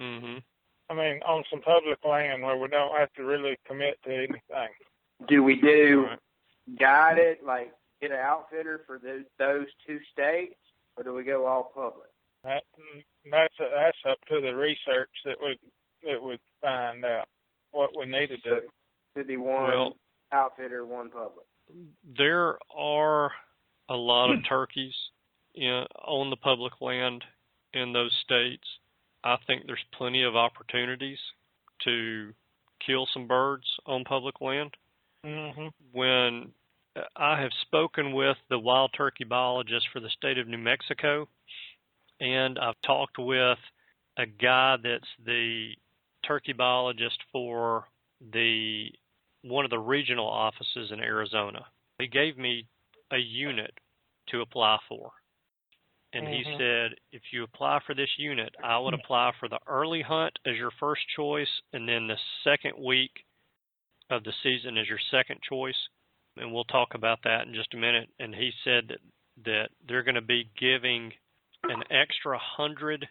mhm. 0.00 0.42
I 0.90 0.94
mean, 0.94 1.20
on 1.26 1.44
some 1.50 1.60
public 1.60 1.98
land 2.04 2.42
where 2.42 2.56
we 2.56 2.68
don't 2.68 2.96
have 2.96 3.12
to 3.14 3.24
really 3.24 3.58
commit 3.66 3.98
to 4.04 4.14
anything. 4.14 4.68
Do 5.26 5.42
we 5.42 5.56
do 5.60 6.06
Right. 6.06 6.18
guided, 6.78 7.42
like 7.42 7.74
get 8.00 8.10
an 8.12 8.18
outfitter 8.18 8.78
for 8.86 8.98
those 8.98 9.24
those 9.38 9.66
two 9.86 9.98
states, 10.12 10.54
or 10.96 11.02
do 11.04 11.12
we 11.12 11.24
go 11.24 11.44
all 11.46 11.64
public? 11.74 12.08
That 12.44 12.64
that's 13.30 13.54
that's 13.58 13.98
up 14.06 14.18
to 14.28 14.40
the 14.40 14.54
research 14.54 15.10
that 15.24 15.40
would 15.40 15.58
that 16.04 16.22
would 16.22 16.40
find 16.62 17.04
out 17.04 17.28
what 17.72 17.96
we 17.96 18.06
need 18.06 18.28
to 18.28 18.36
do. 18.38 18.70
Should 19.16 19.26
be 19.26 19.36
one 19.36 19.64
Well- 19.64 19.96
outfitter, 20.32 20.84
one 20.86 21.10
public. 21.10 21.46
There 22.04 22.58
are 22.70 23.32
a 23.88 23.96
lot 23.96 24.30
of 24.30 24.38
turkeys 24.48 24.94
in, 25.54 25.84
on 26.04 26.30
the 26.30 26.36
public 26.36 26.80
land 26.80 27.24
in 27.72 27.92
those 27.92 28.12
states. 28.24 28.64
I 29.24 29.36
think 29.46 29.66
there's 29.66 29.84
plenty 29.96 30.22
of 30.22 30.36
opportunities 30.36 31.18
to 31.84 32.32
kill 32.84 33.06
some 33.12 33.26
birds 33.26 33.64
on 33.86 34.04
public 34.04 34.40
land. 34.40 34.76
Mhm. 35.24 35.72
when 35.92 36.52
I 37.16 37.40
have 37.40 37.52
spoken 37.62 38.12
with 38.12 38.36
the 38.48 38.58
wild 38.58 38.92
turkey 38.92 39.24
biologist 39.24 39.88
for 39.88 40.00
the 40.00 40.10
state 40.10 40.38
of 40.38 40.46
New 40.46 40.58
Mexico, 40.58 41.28
and 42.20 42.58
I've 42.58 42.80
talked 42.82 43.18
with 43.18 43.58
a 44.16 44.26
guy 44.26 44.76
that's 44.76 45.08
the 45.24 45.76
turkey 46.24 46.52
biologist 46.52 47.22
for 47.32 47.88
the 48.20 48.92
one 49.42 49.64
of 49.64 49.70
the 49.70 49.78
regional 49.78 50.26
offices 50.26 50.90
in 50.90 51.00
Arizona. 51.00 51.66
He 51.98 52.08
gave 52.08 52.36
me 52.36 52.66
a 53.10 53.18
unit 53.18 53.72
to 54.28 54.40
apply 54.40 54.78
for. 54.88 55.12
And 56.12 56.26
he 56.26 56.42
Mhm. 56.42 56.56
said, 56.56 56.98
if 57.12 57.32
you 57.32 57.42
apply 57.42 57.80
for 57.80 57.94
this 57.94 58.18
unit, 58.18 58.54
I 58.62 58.78
would 58.78 58.94
apply 58.94 59.32
for 59.32 59.48
the 59.48 59.60
early 59.66 60.00
hunt 60.00 60.38
as 60.46 60.56
your 60.56 60.70
first 60.72 61.06
choice, 61.08 61.60
and 61.72 61.88
then 61.88 62.06
the 62.06 62.18
second 62.44 62.78
week 62.78 63.26
of 64.08 64.24
the 64.24 64.32
season 64.42 64.78
as 64.78 64.88
your 64.88 64.98
second 64.98 65.42
choice, 65.42 65.88
and 66.36 66.52
we'll 66.52 66.64
talk 66.64 66.94
about 66.94 67.22
that 67.22 67.46
in 67.46 67.52
just 67.52 67.74
a 67.74 67.76
minute. 67.76 68.08
And 68.18 68.34
he 68.34 68.52
said 68.64 68.88
that 68.88 69.00
that 69.44 69.70
they're 69.86 70.02
going 70.02 70.14
to 70.16 70.20
be 70.20 70.44
giving 70.56 71.12
an 71.64 71.84
extra 71.90 72.36
hundred 72.38 73.08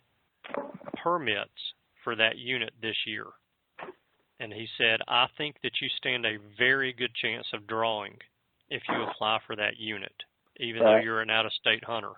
permits 0.95 1.73
for 2.03 2.15
that 2.15 2.37
unit 2.37 2.73
this 2.81 2.97
year. 3.05 3.25
And 4.39 4.53
he 4.53 4.67
said, 4.77 5.01
I 5.07 5.27
think 5.37 5.61
that 5.61 5.81
you 5.81 5.89
stand 5.89 6.25
a 6.25 6.37
very 6.57 6.93
good 6.93 7.13
chance 7.15 7.47
of 7.53 7.65
drawing 7.67 8.21
if 8.69 8.81
you 8.89 9.03
apply 9.03 9.39
for 9.45 9.55
that 9.55 9.77
unit, 9.77 10.13
even 10.57 10.83
though 10.83 10.97
you're 10.97 11.21
an 11.21 11.29
out-of-state 11.29 11.83
hunter. 11.83 12.13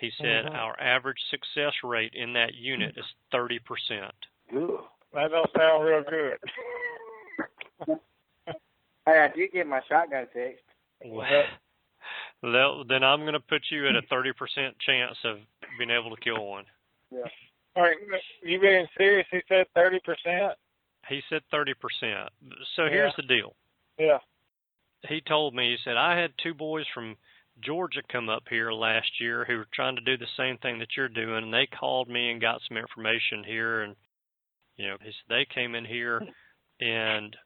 He 0.00 0.10
said 0.18 0.46
Mhm. 0.46 0.54
our 0.54 0.78
average 0.80 1.20
success 1.30 1.72
rate 1.84 2.14
in 2.14 2.32
that 2.32 2.54
unit 2.54 2.96
is 2.98 3.04
thirty 3.30 3.60
percent. 3.60 4.14
Ooh. 4.52 4.84
That 5.12 5.30
don't 5.30 5.50
sound 5.56 5.84
real 5.84 6.02
good. 6.02 6.38
Hey, 9.04 9.18
I 9.18 9.28
did 9.34 9.50
get 9.50 9.66
my 9.66 9.80
shotgun 9.88 10.28
fixed. 10.32 10.62
Well, 11.04 12.84
then 12.84 13.02
I'm 13.02 13.22
going 13.22 13.32
to 13.32 13.40
put 13.40 13.62
you 13.70 13.88
at 13.88 13.96
a 13.96 14.02
30% 14.02 14.78
chance 14.78 15.16
of 15.24 15.38
being 15.76 15.90
able 15.90 16.14
to 16.14 16.20
kill 16.22 16.46
one. 16.46 16.64
All 17.74 17.82
right, 17.82 17.96
you 18.44 18.60
being 18.60 18.86
serious? 18.96 19.26
He 19.32 19.40
said 19.48 19.66
thirty 19.74 19.98
percent. 20.04 20.52
He 21.08 21.20
said 21.28 21.42
30%. 21.52 22.28
So 22.76 22.86
here's 22.88 23.12
the 23.16 23.22
deal. 23.22 23.56
Yeah. 23.98 24.18
He 25.08 25.20
told 25.20 25.54
me, 25.54 25.70
he 25.70 25.76
said, 25.84 25.96
I 25.96 26.18
had 26.18 26.32
two 26.42 26.54
boys 26.54 26.84
from 26.94 27.16
Georgia 27.60 28.02
come 28.10 28.28
up 28.28 28.44
here 28.48 28.72
last 28.72 29.20
year 29.20 29.44
who 29.44 29.56
were 29.56 29.68
trying 29.74 29.96
to 29.96 30.02
do 30.02 30.16
the 30.16 30.26
same 30.36 30.58
thing 30.58 30.78
that 30.78 30.96
you're 30.96 31.08
doing, 31.08 31.44
and 31.44 31.52
they 31.52 31.66
called 31.66 32.08
me 32.08 32.30
and 32.30 32.40
got 32.40 32.60
some 32.68 32.76
information 32.76 33.44
here. 33.44 33.82
And, 33.82 33.96
you 34.76 34.88
know, 34.88 34.96
he 35.00 35.10
said 35.10 35.28
they 35.28 35.46
came 35.52 35.74
in 35.74 35.84
here 35.84 36.22
and 36.80 37.36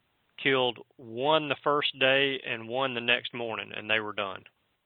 killed 0.42 0.78
one 0.96 1.48
the 1.48 1.56
first 1.64 1.98
day 1.98 2.40
and 2.46 2.68
one 2.68 2.94
the 2.94 3.00
next 3.00 3.34
morning, 3.34 3.70
and 3.74 3.90
they 3.90 4.00
were 4.00 4.12
done. 4.12 4.42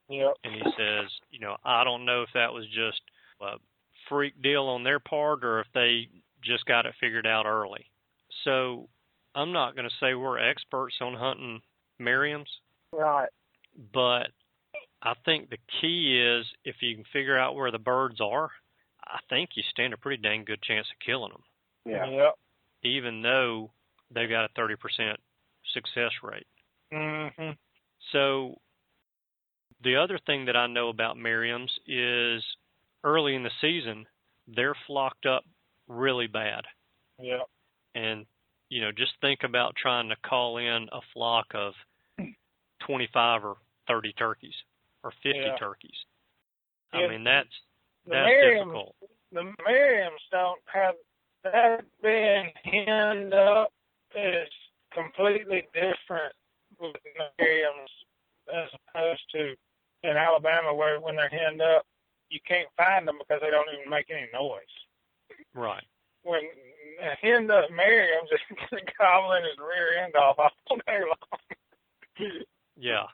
Yep. 0.08 0.32
and 0.42 0.54
he 0.54 0.62
says, 0.76 1.08
you 1.30 1.38
know, 1.38 1.56
I 1.64 1.84
don't 1.84 2.04
know 2.04 2.22
if 2.22 2.30
that 2.34 2.52
was 2.52 2.64
just 2.66 3.00
a 3.40 3.58
freak 4.08 4.42
deal 4.42 4.64
on 4.64 4.82
their 4.82 4.98
part 4.98 5.44
or 5.44 5.60
if 5.60 5.68
they 5.72 6.08
just 6.42 6.66
got 6.66 6.84
it 6.84 6.94
figured 7.00 7.28
out 7.28 7.46
early. 7.46 7.86
So 8.44 8.88
I'm 9.36 9.52
not 9.52 9.76
going 9.76 9.88
to 9.88 9.94
say 10.00 10.14
we're 10.14 10.38
experts 10.38 10.96
on 11.00 11.14
hunting 11.14 11.60
Merriams, 12.00 12.48
Right. 12.92 13.28
but 13.92 14.28
I 15.02 15.14
think 15.24 15.50
the 15.50 15.58
key 15.80 16.20
is 16.20 16.46
if 16.64 16.76
you 16.82 16.94
can 16.94 17.04
figure 17.12 17.38
out 17.38 17.54
where 17.54 17.70
the 17.70 17.78
birds 17.78 18.20
are, 18.20 18.50
I 19.04 19.18
think 19.28 19.50
you 19.54 19.62
stand 19.70 19.92
a 19.92 19.96
pretty 19.96 20.22
dang 20.22 20.44
good 20.44 20.62
chance 20.62 20.86
of 20.90 20.98
killing 21.04 21.32
them, 21.32 21.44
Yeah. 21.84 22.06
Yep. 22.08 22.38
even 22.82 23.22
though 23.22 23.70
they've 24.10 24.28
got 24.28 24.44
a 24.44 24.60
30% 24.60 25.16
success 25.72 26.12
rate. 26.22 26.46
Mm-hmm. 26.92 27.52
So 28.12 28.60
the 29.82 29.96
other 29.96 30.18
thing 30.18 30.46
that 30.46 30.56
I 30.56 30.66
know 30.66 30.88
about 30.88 31.16
Merriam's 31.16 31.72
is 31.86 32.44
early 33.04 33.34
in 33.34 33.42
the 33.42 33.50
season 33.60 34.06
they're 34.48 34.74
flocked 34.86 35.26
up 35.26 35.44
really 35.86 36.26
bad. 36.26 36.64
Yep. 37.20 37.46
And 37.94 38.26
you 38.68 38.80
know, 38.80 38.92
just 38.92 39.12
think 39.20 39.40
about 39.42 39.74
trying 39.76 40.08
to 40.10 40.16
call 40.24 40.58
in 40.58 40.88
a 40.92 41.00
flock 41.12 41.46
of 41.54 41.74
25 42.80 43.44
or 43.44 43.56
30 43.88 44.12
turkeys 44.14 44.54
or 45.02 45.12
50 45.22 45.38
Yeah. 45.38 45.56
turkeys. 45.56 45.96
I 46.92 47.06
mean, 47.06 47.24
that's 47.24 47.48
that's 48.06 48.26
Merriam, 48.26 48.68
difficult. 48.68 48.96
the 49.32 49.54
Merriams 49.66 50.20
don't 50.32 50.60
have 50.72 50.94
that 51.44 51.84
being 52.02 52.52
hemmed 52.64 53.32
up 53.32 53.72
is 54.14 54.48
completely 54.92 55.68
different 55.72 56.34
with 56.78 56.96
Merriams 57.38 57.88
as 58.52 58.68
opposed 58.88 59.22
to 59.32 59.54
in 60.02 60.16
Alabama 60.16 60.74
where 60.74 60.98
when 61.00 61.16
they're 61.16 61.28
hemmed 61.28 61.60
up 61.60 61.86
you 62.28 62.40
can't 62.46 62.68
find 62.76 63.06
them 63.06 63.18
because 63.18 63.40
they 63.40 63.50
don't 63.50 63.68
even 63.76 63.88
make 63.90 64.10
any 64.10 64.26
noise. 64.32 64.62
Right. 65.54 65.84
When 66.22 66.42
a 67.02 67.14
hemmed 67.22 67.50
up 67.50 67.70
Merriams 67.70 68.32
is 68.72 68.80
gobbling 68.98 69.44
his 69.44 69.58
rear 69.58 70.02
end 70.04 70.16
off 70.16 70.38
all 70.38 70.76
day 70.86 71.00
long. 71.00 71.40
Yeah. 72.80 73.04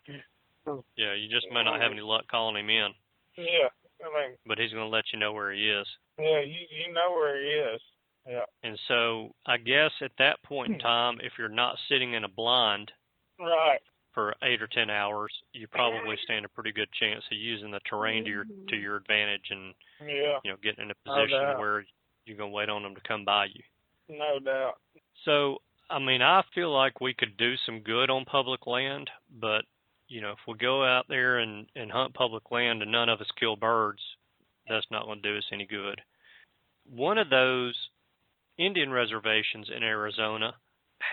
Yeah, 0.96 1.14
you 1.14 1.28
just 1.28 1.46
may 1.52 1.62
not 1.62 1.80
have 1.80 1.92
any 1.92 2.00
luck 2.00 2.24
calling 2.28 2.56
him 2.56 2.70
in, 2.70 2.90
yeah. 3.36 3.68
I 4.02 4.28
mean 4.28 4.36
but 4.46 4.58
he's 4.58 4.72
going 4.72 4.84
to 4.84 4.94
let 4.94 5.04
you 5.12 5.18
know 5.18 5.32
where 5.32 5.52
he 5.52 5.70
is. 5.70 5.86
yeah, 6.18 6.40
you 6.40 6.66
you 6.70 6.92
know 6.92 7.12
where 7.12 7.40
he 7.40 7.48
is. 7.48 7.80
Yeah. 8.28 8.44
And 8.64 8.78
so, 8.88 9.30
I 9.46 9.56
guess 9.56 9.92
at 10.02 10.10
that 10.18 10.42
point 10.42 10.68
in 10.72 10.74
hmm. 10.74 10.80
time, 10.80 11.18
if 11.22 11.34
you're 11.38 11.48
not 11.48 11.76
sitting 11.88 12.14
in 12.14 12.24
a 12.24 12.28
blind 12.28 12.90
Right. 13.38 13.80
for 14.12 14.34
eight 14.42 14.62
or 14.62 14.66
ten 14.66 14.90
hours, 14.90 15.32
you 15.52 15.68
probably 15.68 16.16
stand 16.24 16.44
a 16.44 16.48
pretty 16.48 16.72
good 16.72 16.88
chance 16.98 17.22
of 17.30 17.38
using 17.38 17.70
the 17.70 17.80
terrain 17.88 18.24
to 18.24 18.30
your 18.30 18.44
to 18.44 18.50
mm-hmm. 18.50 18.82
your 18.82 18.96
advantage, 18.96 19.50
and 19.50 19.74
Yeah, 20.00 20.40
you 20.42 20.50
know 20.50 20.56
getting 20.62 20.84
in 20.84 20.90
a 20.90 20.94
position 21.04 21.38
doubt. 21.38 21.58
where 21.58 21.84
you're 22.24 22.36
gonna 22.36 22.50
wait 22.50 22.68
on 22.68 22.82
them 22.82 22.94
to 22.94 23.00
come 23.02 23.24
by 23.24 23.46
you. 23.46 23.62
no 24.08 24.38
doubt. 24.40 24.80
So 25.24 25.58
I 25.88 25.98
mean, 25.98 26.22
I 26.22 26.42
feel 26.54 26.72
like 26.74 27.00
we 27.00 27.14
could 27.14 27.36
do 27.36 27.54
some 27.64 27.80
good 27.80 28.10
on 28.10 28.24
public 28.24 28.66
land, 28.66 29.08
but 29.40 29.62
you 30.08 30.20
know, 30.20 30.30
if 30.32 30.38
we 30.46 30.54
go 30.56 30.84
out 30.84 31.06
there 31.08 31.38
and 31.38 31.66
and 31.74 31.90
hunt 31.90 32.14
public 32.14 32.50
land 32.50 32.82
and 32.82 32.92
none 32.92 33.08
of 33.08 33.20
us 33.20 33.30
kill 33.38 33.56
birds, 33.56 34.00
that's 34.68 34.86
not 34.90 35.04
going 35.04 35.22
to 35.22 35.32
do 35.32 35.38
us 35.38 35.44
any 35.52 35.66
good. 35.66 36.00
One 36.88 37.18
of 37.18 37.30
those 37.30 37.74
Indian 38.58 38.90
reservations 38.90 39.68
in 39.74 39.82
Arizona 39.82 40.54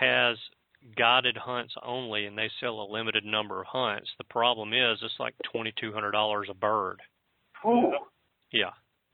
has 0.00 0.36
guided 0.96 1.36
hunts 1.36 1.74
only, 1.84 2.26
and 2.26 2.36
they 2.36 2.50
sell 2.60 2.80
a 2.80 2.92
limited 2.92 3.24
number 3.24 3.60
of 3.60 3.66
hunts. 3.66 4.08
The 4.18 4.24
problem 4.24 4.72
is, 4.72 4.98
it's 5.02 5.14
like 5.20 5.34
twenty 5.52 5.72
two 5.80 5.92
hundred 5.92 6.12
dollars 6.12 6.48
a 6.50 6.54
bird. 6.54 7.00
Ooh. 7.66 7.92
Yeah, 8.52 8.70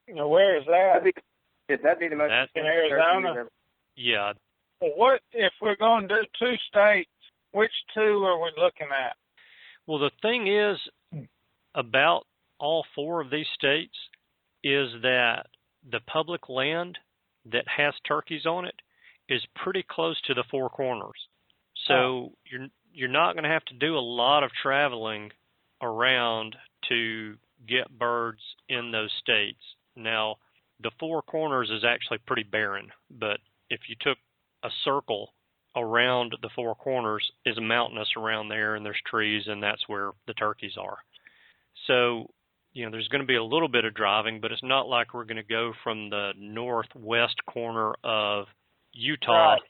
Now, 0.09 0.29
where 0.29 0.59
is 0.59 0.65
that? 0.67 1.01
That'd 1.01 1.15
be, 1.15 1.77
that'd 1.83 1.99
be 1.99 2.09
the 2.09 2.17
most 2.17 2.29
That's- 2.29 2.49
In 2.55 2.67
Arizona? 2.67 3.47
yeah. 3.97 4.33
Well, 4.81 4.93
what 4.97 5.21
if 5.33 5.53
we're 5.61 5.77
going 5.77 6.09
to 6.09 6.23
do 6.23 6.23
two 6.39 6.55
states? 6.69 7.11
Which 7.53 7.73
two 7.95 8.25
are 8.25 8.41
we 8.41 8.51
looking 8.57 8.89
at? 8.89 9.17
Well, 9.87 9.99
the 9.99 10.11
thing 10.23 10.47
is 10.47 10.79
about 11.75 12.23
all 12.59 12.85
four 12.95 13.21
of 13.21 13.31
these 13.31 13.49
states 13.55 13.97
is 14.63 14.89
that 15.03 15.47
the 15.91 16.01
public 16.07 16.49
land 16.49 16.99
that 17.51 17.65
has 17.67 17.95
turkeys 18.07 18.47
on 18.47 18.67
it 18.67 18.75
is 19.29 19.41
pretty 19.57 19.85
close 19.89 20.21
to 20.23 20.35
the 20.35 20.45
four 20.51 20.69
corners. 20.69 21.29
So 21.87 21.95
oh. 21.95 22.33
you're 22.51 22.69
you're 22.93 23.09
not 23.09 23.35
going 23.35 23.45
to 23.45 23.51
have 23.51 23.65
to 23.67 23.75
do 23.75 23.97
a 23.97 24.01
lot 24.01 24.43
of 24.43 24.51
traveling 24.63 25.31
around 25.81 26.57
to 26.89 27.37
get 27.69 27.99
birds 27.99 28.41
in 28.69 28.91
those 28.91 29.13
states. 29.21 29.61
Now, 29.97 30.37
the 30.83 30.91
four 30.99 31.23
corners 31.23 31.71
is 31.71 31.85
actually 31.85 32.19
pretty 32.27 32.43
barren, 32.43 32.89
but 33.11 33.39
if 33.71 33.81
you 33.89 33.95
took 34.01 34.19
a 34.63 34.69
circle 34.85 35.33
around 35.77 36.35
the 36.43 36.51
four 36.55 36.75
corners 36.75 37.31
is 37.47 37.57
mountainous 37.61 38.09
around 38.17 38.49
there 38.49 38.75
and 38.75 38.85
there's 38.85 39.01
trees 39.07 39.45
and 39.47 39.63
that's 39.63 39.83
where 39.89 40.11
the 40.27 40.35
turkeys 40.35 40.73
are. 40.79 40.99
So, 41.87 42.31
you 42.73 42.85
know, 42.85 42.91
there's 42.91 43.09
going 43.09 43.21
to 43.23 43.27
be 43.27 43.37
a 43.37 43.45
little 43.45 43.69
bit 43.69 43.85
of 43.85 43.95
driving, 43.95 44.41
but 44.41 44.53
it's 44.53 44.63
not 44.63 44.89
like 44.89 45.15
we're 45.15 45.25
going 45.25 45.37
to 45.37 45.43
go 45.43 45.73
from 45.85 46.11
the 46.11 46.33
northwest 46.39 47.37
corner 47.47 47.95
of 48.05 48.47
Utah 48.93 49.53
Right. 49.53 49.61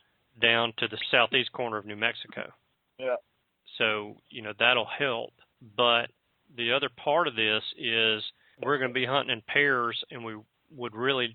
down 0.41 0.73
to 0.79 0.89
the 0.89 0.99
southeast 1.11 1.53
corner 1.53 1.77
of 1.77 1.85
New 1.87 1.97
Mexico. 1.97 2.51
Yeah. 2.99 3.17
So, 3.79 4.17
you 4.31 4.43
know, 4.43 4.53
that'll 4.59 4.89
help. 4.99 5.33
But 5.77 6.07
the 6.57 6.73
other 6.73 6.89
part 7.03 7.29
of 7.29 7.37
this 7.37 7.63
is 7.79 8.23
we're 8.63 8.79
going 8.79 8.91
to 8.91 8.95
be 8.95 9.07
hunting 9.07 9.33
in 9.37 9.43
pairs 9.47 10.03
and 10.11 10.25
we 10.25 10.37
would 10.75 10.95
really 10.95 11.33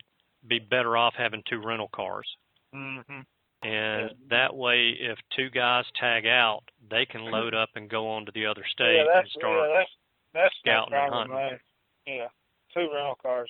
be 0.47 0.59
better 0.59 0.97
off 0.97 1.13
having 1.17 1.43
two 1.49 1.61
rental 1.63 1.89
cars. 1.93 2.27
Mm-hmm. 2.73 3.21
And 3.63 4.11
that 4.29 4.55
way, 4.55 4.89
if 4.99 5.17
two 5.35 5.49
guys 5.49 5.85
tag 5.99 6.27
out, 6.27 6.61
they 6.89 7.05
can 7.05 7.21
load 7.23 7.55
up 7.55 7.69
and 7.75 7.89
go 7.89 8.07
on 8.09 8.25
to 8.25 8.31
the 8.33 8.45
other 8.45 8.63
state 8.71 9.03
yeah, 9.05 9.19
and 9.19 9.29
start. 9.29 9.69
yeah, 9.69 9.77
that's 9.77 9.89
that's 10.33 10.55
no 10.65 10.71
scouting 10.71 10.93
and 10.93 11.09
problem. 11.09 11.37
Man. 11.37 11.59
Yeah, 12.05 12.27
two 12.73 12.89
rental 12.93 13.17
cars. 13.21 13.49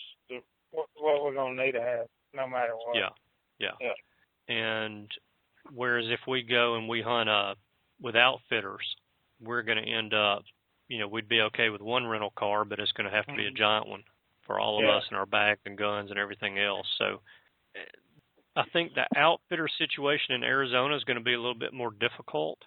What, 0.72 0.88
what 0.96 1.24
we're 1.24 1.34
gonna 1.34 1.62
need 1.66 1.74
to 1.74 1.82
have, 1.82 2.08
no 2.34 2.48
matter 2.48 2.74
what. 2.76 2.96
Yeah, 2.96 3.10
yeah. 3.60 3.72
Yeah. 3.82 4.56
And 4.56 5.10
whereas 5.74 6.06
if 6.10 6.20
we 6.28 6.44
go 6.44 6.76
and 6.76 6.88
we 6.88 7.02
hunt 7.02 7.28
up 7.30 7.58
with 8.00 8.16
outfitters, 8.16 8.86
we're 9.42 9.64
going 9.64 9.84
to 9.84 9.90
end 9.92 10.14
up, 10.14 10.44
you 10.88 11.00
know, 11.00 11.08
we'd 11.08 11.28
be 11.28 11.42
okay 11.42 11.70
with 11.70 11.82
one 11.82 12.06
rental 12.06 12.32
car, 12.38 12.64
but 12.64 12.80
it's 12.80 12.92
going 12.92 13.10
to 13.10 13.16
have 13.16 13.26
to 13.26 13.34
be 13.34 13.48
a 13.48 13.52
Mhm. 13.52 13.58
giant 13.58 13.88
one 13.88 14.04
for 14.46 14.60
all 14.60 14.78
of 14.78 14.86
Yeah. 14.86 14.98
us 14.98 15.08
and 15.10 15.18
our 15.18 15.26
bags 15.26 15.62
and 15.66 15.78
guns 15.78 16.12
and 16.12 16.20
everything 16.20 16.60
else. 16.60 16.88
So 16.98 17.22
eh, 17.74 17.84
I 18.55 18.63
think 18.72 18.94
the 18.94 19.05
outfitter 19.20 19.68
situation 19.77 20.35
in 20.35 20.44
Arizona 20.44 20.96
is 20.96 21.03
going 21.03 21.18
to 21.18 21.24
be 21.24 21.33
a 21.33 21.39
little 21.39 21.57
bit 21.57 21.74
more 21.74 21.91
difficult 21.91 22.59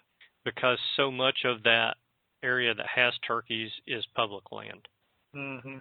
because 0.45 0.77
so 0.95 1.11
much 1.11 1.39
of 1.45 1.63
that 1.63 1.95
area 2.43 2.73
that 2.73 2.85
has 2.93 3.13
turkeys 3.27 3.71
is 3.87 4.05
public 4.15 4.51
land. 4.51 4.87
Mm-hmm. 5.35 5.77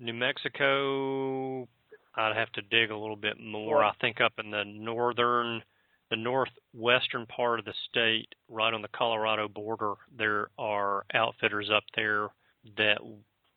New 0.00 0.12
Mexico, 0.14 1.68
I'd 2.16 2.36
have 2.36 2.50
to 2.52 2.62
dig 2.62 2.90
a 2.90 2.96
little 2.96 3.16
bit 3.16 3.38
more. 3.40 3.84
I 3.84 3.92
think 4.00 4.20
up 4.20 4.32
in 4.38 4.50
the 4.50 4.64
northern, 4.64 5.62
the 6.10 6.16
northwestern 6.16 7.26
part 7.26 7.58
of 7.58 7.64
the 7.64 7.74
state, 7.88 8.28
right 8.48 8.74
on 8.74 8.82
the 8.82 8.88
Colorado 8.88 9.48
border, 9.48 9.94
there 10.16 10.48
are 10.58 11.04
outfitters 11.14 11.70
up 11.74 11.84
there 11.94 12.28
that 12.76 12.98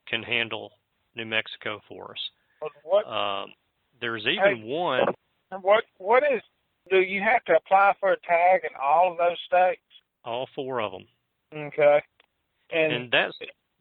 can 0.07 0.23
handle 0.23 0.71
New 1.15 1.25
Mexico 1.25 1.81
for 1.89 2.11
us. 2.11 2.19
Um, 3.07 3.53
there's 3.99 4.25
even 4.25 4.63
one. 4.63 5.01
What 5.61 5.83
what 5.97 6.23
is? 6.23 6.41
Do 6.89 6.99
you 6.99 7.21
have 7.21 7.43
to 7.45 7.55
apply 7.55 7.93
for 7.99 8.11
a 8.11 8.19
tag 8.19 8.61
in 8.63 8.69
all 8.81 9.11
of 9.11 9.17
those 9.17 9.37
states? 9.47 9.81
All 10.23 10.47
four 10.55 10.81
of 10.81 10.91
them, 10.91 11.05
Okay. 11.53 12.01
And, 12.71 12.93
and 12.93 13.11
that's 13.11 13.33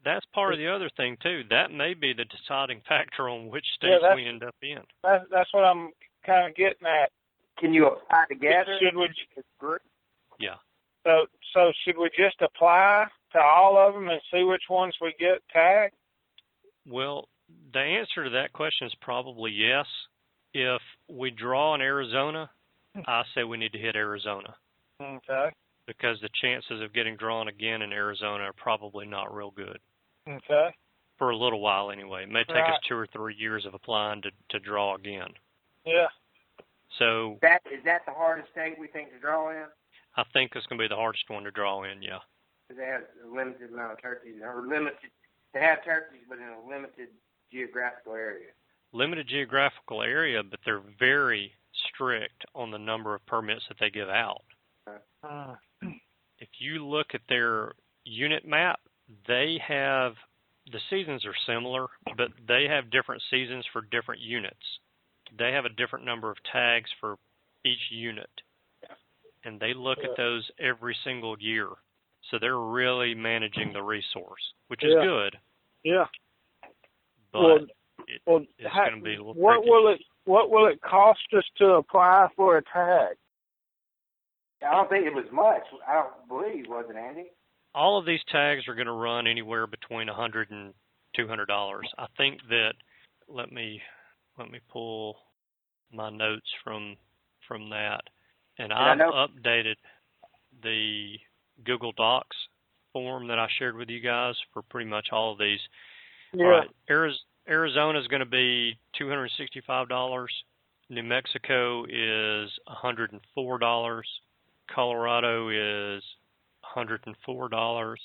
that's 0.03 0.25
part 0.33 0.53
of 0.53 0.59
the 0.59 0.67
other 0.67 0.89
thing 0.97 1.17
too. 1.21 1.41
That 1.49 1.71
may 1.71 1.93
be 1.95 2.13
the 2.13 2.25
deciding 2.25 2.81
factor 2.87 3.29
on 3.29 3.49
which 3.49 3.65
Yeah, 3.81 3.89
states 3.89 4.01
that's- 4.01 4.15
we 4.15 4.25
end 4.27 4.43
up 4.43 4.55
in. 4.61 4.79
that's 5.03 5.25
that's 5.31 5.53
what 5.53 5.63
I'm 5.63 5.91
kind 6.25 6.47
of 6.49 6.55
getting 6.55 6.87
at. 6.87 7.11
Can 7.59 7.73
you 7.73 7.87
apply 7.87 8.25
together? 8.29 8.77
Should 8.81 8.95
we? 8.97 9.05
It's 9.35 9.47
group. 9.59 9.81
Yeah. 10.39 10.55
So 11.05 11.25
so 11.53 11.71
should 11.83 11.97
we 11.97 12.09
just 12.17 12.41
apply 12.41 13.05
to 13.33 13.39
all 13.39 13.77
of 13.77 13.93
them 13.93 14.09
and 14.09 14.21
see 14.31 14.43
which 14.43 14.63
ones 14.69 14.95
we 15.01 15.13
get 15.19 15.41
tagged? 15.51 15.93
Well, 16.87 17.27
the 17.73 17.79
answer 17.79 18.23
to 18.25 18.29
that 18.31 18.53
question 18.53 18.87
is 18.87 18.93
probably 19.01 19.51
yes. 19.51 19.85
If 20.57 20.81
we 21.09 21.31
draw 21.31 21.75
in 21.75 21.81
Arizona, 21.81 22.49
I 23.05 23.23
say 23.35 23.43
we 23.43 23.57
need 23.57 23.73
to 23.73 23.77
hit 23.77 23.97
Arizona 23.97 24.55
Okay. 25.01 25.49
because 25.85 26.17
the 26.21 26.29
chances 26.41 26.81
of 26.81 26.93
getting 26.93 27.17
drawn 27.17 27.49
again 27.49 27.81
in 27.81 27.91
Arizona 27.91 28.45
are 28.45 28.53
probably 28.53 29.05
not 29.05 29.35
real 29.35 29.51
good 29.51 29.79
Okay. 30.25 30.73
for 31.17 31.31
a 31.31 31.35
little 31.35 31.59
while 31.59 31.91
anyway. 31.91 32.23
It 32.23 32.29
may 32.29 32.45
take 32.45 32.63
us 32.63 32.79
two 32.87 32.95
or 32.95 33.05
three 33.07 33.35
years 33.35 33.65
of 33.65 33.73
applying 33.73 34.21
to, 34.21 34.31
to 34.51 34.59
draw 34.59 34.95
again. 34.95 35.27
Yeah. 35.85 36.07
So 36.99 37.37
That 37.41 37.61
is 37.69 37.83
that 37.83 38.05
the 38.05 38.13
hardest 38.13 38.49
state 38.53 38.79
we 38.79 38.87
think 38.87 39.11
to 39.11 39.19
draw 39.19 39.51
in? 39.51 39.65
I 40.15 40.23
think 40.31 40.53
it's 40.55 40.65
going 40.67 40.79
to 40.79 40.83
be 40.85 40.87
the 40.87 40.95
hardest 40.95 41.29
one 41.29 41.43
to 41.43 41.51
draw 41.51 41.83
in, 41.83 42.01
yeah. 42.01 42.19
Because 42.69 42.79
they 42.79 42.87
have 42.87 43.01
a 43.29 43.35
limited 43.35 43.73
amount 43.73 43.91
of 43.91 44.01
turkeys, 44.01 44.35
or 44.41 44.65
limited. 44.65 45.11
They 45.53 45.59
have 45.59 45.83
turkeys, 45.83 46.21
but 46.29 46.37
in 46.37 46.47
a 46.47 46.65
limited 46.65 47.09
geographical 47.51 48.13
area. 48.13 48.51
Limited 48.95 49.27
geographical 49.27 50.01
area, 50.01 50.41
but 50.41 50.59
they're 50.63 50.81
very 50.97 51.51
strict 51.89 52.45
on 52.55 52.71
the 52.71 52.77
number 52.77 53.13
of 53.13 53.25
permits 53.25 53.63
that 53.67 53.77
they 53.79 53.89
give 53.89 54.07
out. 54.07 54.43
Uh, 55.21 55.55
if 56.39 56.47
you 56.59 56.85
look 56.85 57.07
at 57.13 57.21
their 57.27 57.73
unit 58.05 58.47
map, 58.47 58.79
they 59.27 59.59
have 59.67 60.13
the 60.71 60.79
seasons 60.89 61.25
are 61.25 61.35
similar, 61.45 61.87
but 62.17 62.29
they 62.47 62.67
have 62.69 62.89
different 62.89 63.21
seasons 63.29 63.65
for 63.73 63.81
different 63.91 64.21
units. 64.21 64.55
They 65.37 65.51
have 65.51 65.65
a 65.65 65.69
different 65.69 66.05
number 66.05 66.31
of 66.31 66.37
tags 66.51 66.89
for 66.99 67.17
each 67.65 67.91
unit. 67.91 68.29
And 69.43 69.59
they 69.59 69.73
look 69.75 69.99
at 69.99 70.17
those 70.17 70.49
every 70.59 70.95
single 71.03 71.35
year. 71.39 71.67
So 72.31 72.37
they're 72.39 72.57
really 72.57 73.13
managing 73.13 73.73
the 73.73 73.83
resource, 73.83 74.41
which 74.69 74.83
is 74.83 74.93
Yeah. 74.93 75.03
good, 75.03 75.39
yeah. 75.83 76.07
but 77.31 77.41
well, 77.41 77.67
it, 78.07 78.21
well, 78.25 78.45
it's 78.57 78.71
how- 78.73 78.85
going 78.89 78.99
to 78.99 79.03
be 79.03 79.15
a 79.15 79.17
little 79.17 79.33
what 79.33 79.55
tricky. 79.55 79.69
will 79.69 79.87
it 79.89 79.99
what 80.25 80.49
will 80.49 80.67
it 80.67 80.81
cost 80.81 81.19
us 81.37 81.43
to 81.57 81.65
apply 81.75 82.27
for 82.35 82.57
a 82.57 82.63
tag? 82.63 83.15
I 84.65 84.71
don't 84.71 84.89
think 84.89 85.05
it 85.05 85.13
was 85.13 85.25
much. 85.31 85.61
I 85.87 85.93
don't 85.93 86.27
believe, 86.27 86.65
was 86.67 86.85
it, 86.89 86.95
Andy? 86.95 87.25
all 87.75 87.99
of 87.99 88.05
these 88.05 88.21
tags 88.31 88.69
are 88.69 88.73
going 88.73 88.87
to 88.87 88.93
run 88.93 89.27
anywhere 89.27 89.67
between 89.67 90.07
a 90.07 90.13
hundred 90.13 90.49
and 90.49 90.73
two 91.15 91.27
hundred 91.27 91.47
dollars. 91.47 91.87
I 91.97 92.05
think 92.17 92.39
that 92.49 92.73
let 93.27 93.51
me 93.51 93.81
let 94.39 94.49
me 94.49 94.59
pull 94.71 95.17
my 95.91 96.09
notes 96.09 96.47
from 96.63 96.95
from 97.47 97.69
that, 97.69 98.01
and 98.57 98.71
I 98.73 98.91
I've 98.93 98.97
know- 98.97 99.11
updated 99.11 99.75
the 100.63 101.17
Google 101.63 101.91
Docs 101.91 102.37
form 102.93 103.27
that 103.27 103.37
I 103.37 103.47
shared 103.59 103.75
with 103.75 103.89
you 103.89 103.99
guys 103.99 104.35
for 104.53 104.61
pretty 104.63 104.89
much 104.89 105.07
all 105.11 105.33
of 105.33 105.37
these. 105.37 105.59
Yeah. 106.33 106.45
All 106.45 106.51
right, 106.51 106.69
Ariz- 106.89 107.13
Arizona 107.47 107.99
is 107.99 108.07
going 108.07 108.21
to 108.21 108.25
be 108.25 108.77
two 108.97 109.07
hundred 109.07 109.31
sixty-five 109.37 109.87
dollars. 109.89 110.31
New 110.89 111.03
Mexico 111.03 111.85
is 111.85 112.49
hundred 112.67 113.11
and 113.11 113.21
four 113.33 113.57
dollars. 113.57 114.07
Colorado 114.73 115.49
is 115.49 116.03
hundred 116.61 117.01
and 117.05 117.15
four 117.25 117.49
dollars, 117.49 117.99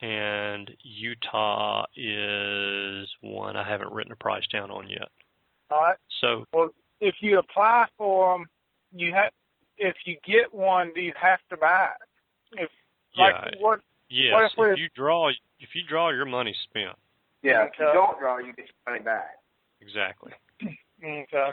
and 0.00 0.70
Utah 0.82 1.84
is 1.96 3.08
one 3.20 3.56
I 3.56 3.68
haven't 3.68 3.92
written 3.92 4.12
a 4.12 4.16
price 4.16 4.46
down 4.52 4.70
on 4.70 4.88
yet. 4.88 5.08
All 5.70 5.80
right. 5.80 5.96
So 6.20 6.44
well, 6.52 6.70
If 7.00 7.16
you 7.20 7.38
apply 7.38 7.86
for 7.98 8.38
them, 8.38 8.46
you 8.92 9.12
have. 9.12 9.32
If 9.78 9.96
you 10.06 10.16
get 10.24 10.54
one, 10.54 10.92
do 10.94 11.02
you 11.02 11.12
have 11.20 11.40
to 11.50 11.56
buy 11.56 11.88
it? 12.00 12.62
If 12.62 12.70
like 13.18 13.34
yeah, 13.34 13.50
what? 13.60 13.80
yes, 14.08 14.32
what 14.56 14.70
if 14.70 14.72
if 14.74 14.78
you 14.78 14.88
draw, 14.94 15.28
if 15.28 15.74
you 15.74 15.82
draw, 15.86 16.10
your 16.10 16.24
money's 16.24 16.56
spent. 16.64 16.96
Yeah. 17.46 17.64
If 17.64 17.72
you 17.78 17.86
don't 17.92 18.18
draw, 18.18 18.38
you 18.38 18.52
get 18.52 18.66
your 18.66 18.92
money 18.92 19.02
back. 19.04 19.36
Exactly. 19.80 20.32
Okay. 21.04 21.52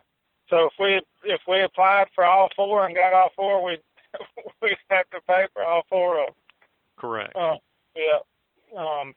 So 0.49 0.67
if 0.67 0.73
we 0.79 1.01
if 1.25 1.41
we 1.49 1.61
applied 1.61 2.07
for 2.15 2.23
all 2.23 2.47
four 2.55 2.85
and 2.85 2.95
got 2.95 3.11
all 3.13 3.29
four, 3.35 3.61
we'd 3.61 3.81
we 4.61 4.73
have 4.89 5.09
to 5.09 5.19
pay 5.27 5.47
for 5.53 5.63
all 5.65 5.83
four 5.89 6.21
of 6.21 6.27
them. 6.27 6.35
Correct. 6.97 7.35
Uh, 7.35 7.57
yeah. 7.93 8.19
Um. 8.77 9.13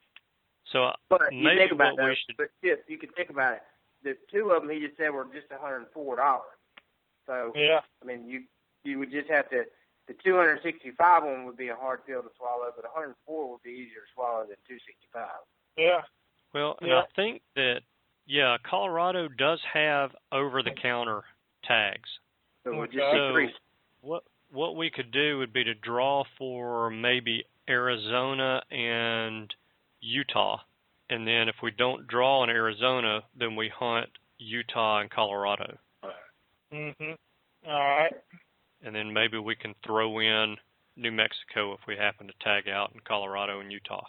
So 0.73 0.91
But 1.09 1.33
you 1.33 1.49
think 1.57 1.71
about 1.71 1.95
what 1.97 2.03
we 2.07 2.11
that. 2.11 2.17
should 2.27 2.37
But 2.37 2.49
Chip, 2.65 2.85
you 2.89 2.99
can 2.99 3.11
think 3.11 3.31
about 3.31 3.55
it. 3.55 3.63
The 4.03 4.17
two 4.33 4.51
of 4.51 4.63
them 4.63 4.71
he 4.73 4.81
just 4.81 4.97
said 4.97 5.11
were 5.11 5.27
just 5.33 5.49
one 5.49 5.61
hundred 5.61 5.77
and 5.77 5.87
four 5.95 6.17
dollars. 6.17 6.59
So 7.27 7.53
Yeah. 7.55 7.81
I 8.03 8.05
mean, 8.05 8.29
you 8.29 8.43
you 8.83 8.99
would 8.99 9.13
just 9.13 9.31
have 9.31 9.49
to. 9.51 9.65
The 10.09 10.15
two 10.25 10.35
hundred 10.35 10.61
sixty-five 10.65 11.23
one 11.23 11.45
would 11.47 11.57
be 11.57 11.69
a 11.69 11.77
hard 11.77 12.05
pill 12.05 12.23
to 12.23 12.31
swallow, 12.37 12.73
but 12.75 12.85
one 12.85 12.93
hundred 12.93 13.07
and 13.15 13.17
four 13.27 13.49
would 13.53 13.63
be 13.63 13.71
easier 13.71 14.03
to 14.03 14.13
swallow 14.13 14.45
than 14.45 14.57
two 14.67 14.79
sixty-five. 14.85 15.39
Yeah. 15.77 16.03
Well, 16.57 16.79
and 16.81 16.91
I 16.91 17.03
think 17.15 17.43
that 17.55 17.81
yeah, 18.25 18.57
Colorado 18.69 19.29
does 19.29 19.61
have 19.75 20.11
over-the-counter 20.33 21.23
tags. 21.65 22.09
So 22.65 22.73
it 22.73 22.77
would 22.77 22.93
just 22.93 23.05
Okay. 23.05 23.53
What 24.01 24.23
what 24.51 24.75
we 24.75 24.91
could 24.91 25.11
do 25.11 25.37
would 25.39 25.53
be 25.53 25.65
to 25.65 25.75
draw 25.75 26.25
for 26.39 26.89
maybe 26.89 27.45
Arizona 27.69 28.63
and 28.71 29.53
Utah, 30.01 30.61
and 31.11 31.27
then 31.29 31.51
if 31.51 31.57
we 31.63 31.73
don't 31.73 32.07
draw 32.07 32.43
in 32.43 32.49
Arizona, 32.49 33.23
then 33.39 33.55
we 33.55 33.69
hunt 33.69 34.09
Utah 34.39 35.01
and 35.01 35.11
Colorado, 35.11 35.77
Mhm. 36.73 37.19
All 37.67 37.73
right. 37.73 38.15
and 38.83 38.95
then 38.95 39.13
maybe 39.13 39.37
we 39.37 39.57
can 39.57 39.75
throw 39.85 40.21
in 40.21 40.57
New 40.97 41.13
Mexico 41.13 41.75
if 41.75 41.87
we 41.87 41.97
happen 41.97 42.27
to 42.29 42.35
tag 42.41 42.67
out 42.67 42.93
in 42.95 43.01
Colorado 43.01 43.61
and 43.61 43.71
Utah. 43.71 44.07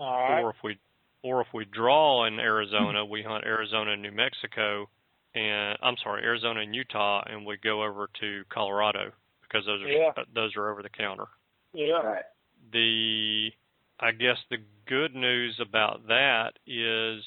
All 0.00 0.18
right. 0.18 0.42
Or 0.42 0.50
if 0.50 0.62
we 0.64 0.78
or 1.24 1.40
if 1.40 1.46
we 1.54 1.64
draw 1.64 2.26
in 2.26 2.38
Arizona, 2.38 3.02
we 3.04 3.22
hunt 3.22 3.44
Arizona 3.44 3.92
and 3.92 4.02
New 4.02 4.12
Mexico, 4.12 4.88
and 5.34 5.78
I'm 5.82 5.96
sorry, 6.04 6.22
Arizona 6.22 6.60
and 6.60 6.74
Utah, 6.74 7.24
and 7.26 7.46
we 7.46 7.56
go 7.56 7.82
over 7.82 8.08
to 8.20 8.44
Colorado 8.50 9.10
because 9.40 9.64
those 9.64 9.82
are 9.82 9.88
Yeah. 9.88 10.12
uh, 10.16 10.24
those 10.34 10.54
are 10.54 10.70
over 10.70 10.82
the 10.82 10.90
counter. 10.90 11.26
Yeah. 11.72 11.94
Right. 12.02 12.24
The 12.72 13.50
I 13.98 14.10
guess 14.12 14.36
the 14.50 14.58
good 14.86 15.14
news 15.14 15.58
about 15.60 16.06
that 16.08 16.58
is 16.66 17.24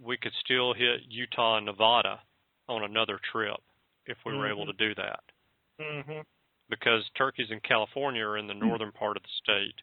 we 0.00 0.16
could 0.16 0.32
still 0.44 0.72
hit 0.72 1.00
Utah 1.08 1.56
and 1.56 1.66
Nevada 1.66 2.20
on 2.68 2.84
another 2.84 3.18
trip 3.32 3.60
if 4.06 4.18
we 4.24 4.36
were 4.36 4.50
able 4.50 4.66
to 4.66 4.72
do 4.74 4.94
that 4.94 5.20
Mm-hmm. 5.80 6.20
because 6.70 7.02
turkeys 7.18 7.50
in 7.50 7.60
California 7.60 8.22
are 8.24 8.38
in 8.38 8.46
the 8.46 8.54
northern 8.54 8.92
part 8.92 9.16
of 9.16 9.22
the 9.24 9.28
state. 9.42 9.74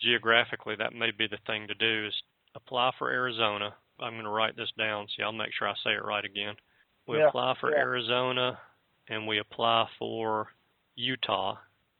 Geographically, 0.00 0.76
that 0.76 0.92
may 0.92 1.10
be 1.10 1.26
the 1.26 1.38
thing 1.46 1.66
to 1.68 1.74
do 1.74 2.06
is 2.06 2.14
apply 2.54 2.92
for 2.98 3.10
Arizona. 3.10 3.74
I'm 4.00 4.14
going 4.14 4.24
to 4.24 4.30
write 4.30 4.56
this 4.56 4.72
down. 4.76 5.06
See, 5.16 5.22
I'll 5.22 5.32
make 5.32 5.52
sure 5.56 5.68
I 5.68 5.74
say 5.84 5.92
it 5.92 6.04
right 6.04 6.24
again. 6.24 6.54
We 7.06 7.18
Yeah, 7.18 7.28
apply 7.28 7.54
for 7.60 7.70
yeah. 7.70 7.78
Arizona 7.78 8.58
and 9.08 9.26
we 9.26 9.38
apply 9.38 9.88
for 9.98 10.48
Utah. 10.96 11.56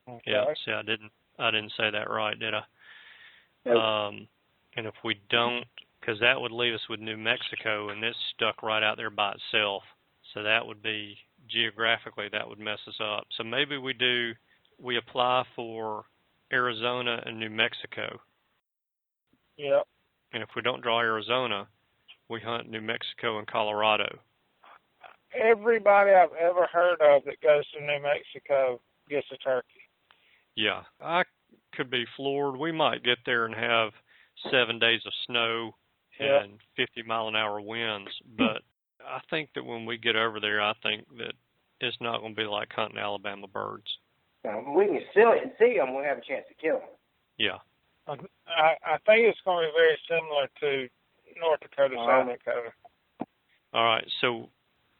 Okay. 0.07 0.31
Yeah, 0.31 0.45
see, 0.65 0.71
I 0.71 0.81
didn't 0.81 1.11
I 1.37 1.51
didn't 1.51 1.73
say 1.77 1.89
that 1.91 2.09
right, 2.09 2.39
did 2.39 2.53
I? 2.53 2.63
Nope. 3.65 3.77
Um, 3.77 4.27
and 4.77 4.85
if 4.87 4.93
we 5.03 5.19
don't, 5.29 5.65
because 5.99 6.19
that 6.21 6.39
would 6.39 6.51
leave 6.51 6.73
us 6.73 6.87
with 6.89 6.99
New 6.99 7.17
Mexico, 7.17 7.89
and 7.89 8.03
it's 8.03 8.17
stuck 8.35 8.61
right 8.63 8.83
out 8.83 8.97
there 8.97 9.09
by 9.09 9.33
itself. 9.33 9.83
So 10.33 10.43
that 10.43 10.65
would 10.65 10.81
be 10.81 11.17
geographically 11.49 12.29
that 12.31 12.47
would 12.47 12.59
mess 12.59 12.79
us 12.87 12.99
up. 13.01 13.25
So 13.37 13.43
maybe 13.43 13.77
we 13.77 13.93
do 13.93 14.33
we 14.81 14.97
apply 14.97 15.43
for 15.55 16.05
Arizona 16.51 17.21
and 17.25 17.39
New 17.39 17.49
Mexico, 17.49 18.19
Yeah. 19.57 19.81
And 20.35 20.43
if 20.43 20.49
we 20.53 20.61
don't 20.61 20.81
draw 20.83 20.99
Arizona, 20.99 21.65
we 22.29 22.41
hunt 22.41 22.69
New 22.69 22.81
Mexico 22.81 23.39
and 23.39 23.47
Colorado. 23.47 24.19
Everybody 25.33 26.11
I've 26.11 26.33
ever 26.39 26.67
heard 26.71 26.99
of 27.01 27.23
that 27.23 27.41
goes 27.41 27.63
to 27.71 27.79
New 27.79 28.01
Mexico 28.03 28.81
gets 29.09 29.27
a 29.33 29.37
turkey. 29.37 29.81
Yeah, 30.55 30.81
I 31.01 31.23
could 31.73 31.89
be 31.89 32.03
floored. 32.17 32.57
We 32.57 32.73
might 32.73 33.03
get 33.03 33.19
there 33.25 33.45
and 33.45 33.55
have 33.55 33.91
seven 34.51 34.77
days 34.77 35.01
of 35.05 35.13
snow 35.25 35.71
Yeah. 36.19 36.43
and 36.43 36.59
50 36.75 37.03
mile 37.03 37.29
an 37.29 37.35
hour 37.37 37.61
winds, 37.61 38.11
but 38.37 38.61
I 39.05 39.21
think 39.29 39.51
that 39.55 39.63
when 39.63 39.85
we 39.85 39.97
get 39.97 40.17
over 40.17 40.41
there, 40.41 40.61
I 40.61 40.73
think 40.83 41.07
that 41.17 41.33
it's 41.79 41.99
not 42.01 42.19
going 42.19 42.35
to 42.35 42.41
be 42.41 42.47
like 42.47 42.73
hunting 42.73 42.97
Alabama 42.97 43.47
birds. 43.47 43.99
Um, 44.45 44.73
we 44.73 44.85
can 44.87 45.01
still 45.11 45.33
see 45.59 45.77
them. 45.77 45.95
We 45.95 46.03
have 46.03 46.17
a 46.17 46.21
chance 46.21 46.45
to 46.49 46.53
kill 46.55 46.79
them. 46.79 46.89
Yeah. 47.37 47.57
I 48.07 48.75
I 48.85 48.97
think 49.05 49.27
it's 49.27 49.39
going 49.45 49.65
to 49.65 49.71
be 49.71 49.77
very 49.77 49.97
similar 50.07 50.47
to 50.61 50.89
North 51.39 51.59
Dakota, 51.61 51.95
All 51.97 52.07
South 52.07 52.27
right. 52.27 52.39
Dakota. 52.39 52.69
All 53.73 53.85
right, 53.85 54.05
so 54.21 54.49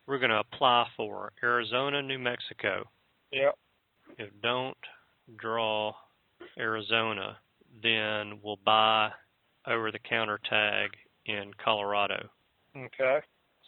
we're 0.05 0.19
going 0.19 0.31
to 0.31 0.39
apply 0.39 0.87
for 0.97 1.31
Arizona, 1.41 2.01
New 2.01 2.19
Mexico. 2.19 2.83
Yep. 3.31 3.57
If 4.17 4.29
don't 4.41 4.77
draw 5.37 5.93
Arizona, 6.59 7.37
then 7.81 8.39
we'll 8.43 8.59
buy 8.65 9.11
over 9.67 9.91
the 9.91 9.99
counter 9.99 10.39
tag 10.49 10.91
in 11.25 11.51
Colorado. 11.63 12.29
Okay. 12.77 13.19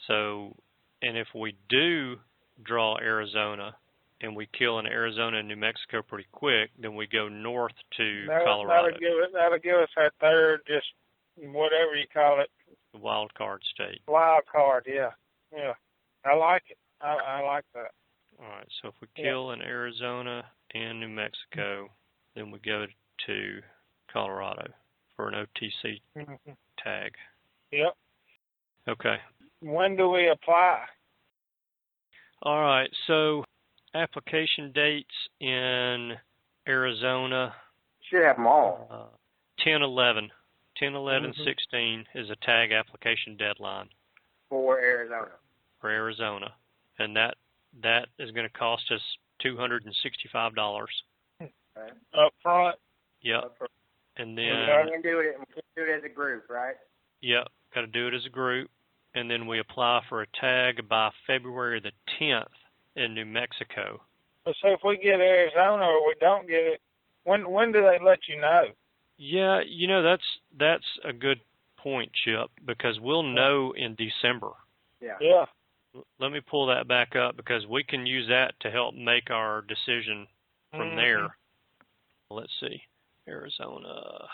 So, 0.08 0.56
and 1.02 1.18
if 1.18 1.28
we 1.34 1.56
do 1.70 2.18
draw 2.64 2.98
Arizona 3.00 3.76
and 4.22 4.36
we 4.36 4.48
kill 4.58 4.80
in 4.80 4.88
Arizona 4.88 5.38
and 5.38 5.48
New 5.48 5.56
Mexico 5.56 6.02
pretty 6.02 6.28
quick, 6.32 6.72
then 6.80 6.96
we 6.96 7.06
go 7.08 7.28
north 7.30 7.74
to 7.98 8.26
That'll, 8.28 8.46
Colorado, 8.46 8.86
that'll 8.88 9.00
give 9.00 9.18
it. 9.24 9.30
That'll 9.34 9.60
give 9.60 9.76
us 9.78 9.90
our 9.98 10.12
third, 10.20 10.62
just 10.68 10.88
whatever 11.38 11.96
you 11.96 12.08
call 12.12 12.40
it, 12.42 12.50
the 12.94 13.00
wild 13.00 13.34
card 13.36 13.62
state. 13.74 14.02
wild 14.08 14.44
card. 14.52 14.86
Yeah. 14.88 15.12
Yeah. 15.56 15.74
I 16.26 16.34
like 16.36 16.64
it. 16.70 16.78
I 17.02 17.14
I 17.16 17.42
like 17.42 17.66
that. 17.76 17.92
All 18.40 18.48
right, 18.50 18.68
so 18.82 18.90
if 18.90 18.96
we 19.02 19.08
Yeah. 19.18 19.30
kill 19.32 19.52
in 19.52 19.62
Arizona 19.62 20.46
and 20.74 21.00
New 21.00 21.08
Mexico, 21.10 21.90
then 22.36 22.52
we 22.52 22.60
go 22.60 22.86
to 23.28 23.62
Colorado 24.12 24.72
for 25.16 25.28
an 25.28 25.36
OTC 25.36 26.02
Mhm. 26.16 26.58
tag. 26.78 27.16
Yep. 27.72 27.96
Okay. 28.88 29.22
When 29.62 29.96
do 29.96 30.10
we 30.10 30.28
apply? 30.30 30.88
All 32.44 32.62
right, 32.62 32.90
so 33.08 33.44
application 33.94 34.72
dates 34.74 35.14
in 35.40 36.14
Arizona 36.68 37.56
Should 38.10 38.24
have 38.24 38.38
them 38.38 38.48
all. 38.48 38.88
uh, 38.90 39.64
10 39.64 39.82
11. 39.82 40.32
10 40.78 40.94
11 40.96 41.32
Mhm. 41.34 41.44
16 41.44 42.08
is 42.14 42.30
a 42.30 42.36
tag 42.38 42.72
application 42.72 43.36
deadline 43.36 43.90
for 44.50 44.80
Arizona. 44.80 45.32
for 45.80 45.90
Arizona. 45.90 46.54
And 47.00 47.16
that 47.16 47.36
that 47.82 48.10
is 48.18 48.32
going 48.32 48.48
to 48.48 48.54
cost 48.58 48.92
us 48.92 49.02
$265. 49.40 51.04
Right? 51.76 51.94
Up 52.14 52.34
front. 52.42 52.80
Yep. 53.22 53.56
And 54.18 54.36
then 54.36 54.46
we 54.60 54.66
then 54.66 54.90
can 54.90 55.02
do 55.04 55.20
it. 55.20 55.38
We 55.40 55.46
can 55.46 55.64
do 55.76 55.84
it 55.84 55.90
as 55.98 56.04
a 56.04 56.10
group, 56.10 56.50
right? 56.50 56.76
Yep, 57.22 57.48
got 57.74 57.82
to 57.82 57.88
do 57.88 58.08
it 58.08 58.14
as 58.16 58.26
a 58.26 58.30
group, 58.30 58.72
and 59.14 59.30
then 59.30 59.46
we 59.46 59.60
apply 59.60 60.04
for 60.10 60.22
a 60.24 60.28
tag 60.28 60.88
by 60.90 61.12
February 61.28 61.80
the 61.80 61.92
10th 62.20 62.48
in 62.98 63.14
New 63.14 63.26
Mexico. 63.26 64.02
So 64.46 64.70
if 64.70 64.80
we 64.84 64.98
get 64.98 65.20
Arizona 65.20 65.84
or 65.84 66.08
we 66.08 66.16
don't 66.20 66.48
get 66.48 66.64
it, 66.64 66.82
when 67.24 67.50
when 67.50 67.72
do 67.72 67.82
they 67.82 68.00
let 68.04 68.20
you 68.28 68.40
know? 68.40 68.66
Yeah, 69.18 69.62
you 69.66 69.88
know 69.88 70.02
that's 70.02 70.24
that's 70.58 70.86
a 71.04 71.14
good 71.14 71.40
point, 71.78 72.12
Chip, 72.14 72.50
because 72.66 73.00
we'll 73.00 73.24
know 73.24 73.74
in 73.76 73.96
December. 73.96 74.52
Yeah. 75.02 75.18
Yeah. 75.22 75.46
Let 76.20 76.32
me 76.32 76.42
pull 76.42 76.68
that 76.68 76.88
back 76.88 77.16
up 77.16 77.36
because 77.36 77.66
we 77.68 77.84
can 77.84 78.06
use 78.06 78.28
that 78.30 78.54
to 78.62 78.72
help 78.72 78.94
make 78.96 79.30
our 79.32 79.62
decision 79.62 80.28
from 80.72 80.92
Mhm. 80.92 80.96
there. 80.96 81.38
Let's 82.30 82.54
see, 82.60 82.84
Arizona. 83.28 84.28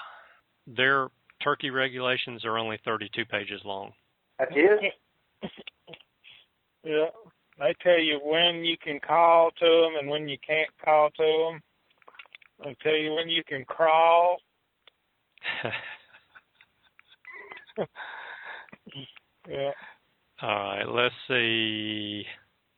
Their 0.67 1.09
turkey 1.41 1.69
regulations 1.69 2.45
are 2.45 2.57
only 2.57 2.77
32 2.77 3.25
pages 3.25 3.63
long. 3.65 3.93
That's 4.39 4.51
it. 4.55 4.93
Yeah. 6.85 7.11
They 7.59 7.73
tell 7.81 7.99
you 7.99 8.19
when 8.23 8.63
you 8.65 8.77
can 8.77 8.99
call 8.99 9.51
to 9.51 9.65
them 9.65 9.95
and 9.99 10.09
when 10.09 10.27
you 10.27 10.37
can't 10.45 10.69
call 10.83 11.09
to 11.11 11.49
them. 11.51 11.61
They 12.63 12.75
tell 12.81 12.95
you 12.95 13.13
when 13.13 13.29
you 13.29 13.43
can 13.43 13.65
crawl. 13.65 14.37
Yeah. 19.49 19.71
All 20.41 20.49
right, 20.49 20.87
let's 20.87 21.15
see. 21.27 22.25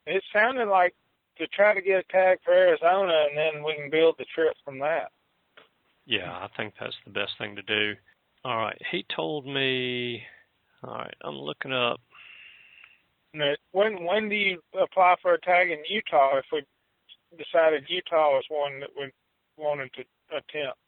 It 0.05 0.23
sounded 0.33 0.67
like 0.67 0.95
to 1.37 1.47
try 1.47 1.73
to 1.73 1.81
get 1.81 1.99
a 1.99 2.11
tag 2.11 2.39
for 2.43 2.53
Arizona 2.53 3.25
and 3.29 3.37
then 3.37 3.63
we 3.63 3.75
can 3.75 3.89
build 3.89 4.15
the 4.17 4.25
trip 4.33 4.55
from 4.63 4.79
that. 4.79 5.11
Yeah, 6.05 6.31
I 6.31 6.47
think 6.55 6.73
that's 6.79 6.95
the 7.05 7.11
best 7.11 7.33
thing 7.37 7.55
to 7.55 7.61
do. 7.63 7.93
All 8.43 8.57
right, 8.57 8.79
he 8.91 9.05
told 9.15 9.45
me. 9.47 10.21
All 10.83 10.93
right, 10.93 11.15
I'm 11.23 11.35
looking 11.35 11.73
up. 11.73 11.99
When 13.71 14.03
when 14.05 14.29
do 14.29 14.35
you 14.35 14.61
apply 14.79 15.15
for 15.21 15.33
a 15.33 15.41
tag 15.41 15.69
in 15.71 15.79
Utah 15.89 16.37
if 16.37 16.45
we 16.51 16.63
decided 17.37 17.85
Utah 17.89 18.31
was 18.31 18.45
one 18.49 18.79
that 18.79 18.89
we 18.97 19.11
wanted 19.57 19.91
to 19.93 20.01
attempt? 20.31 20.79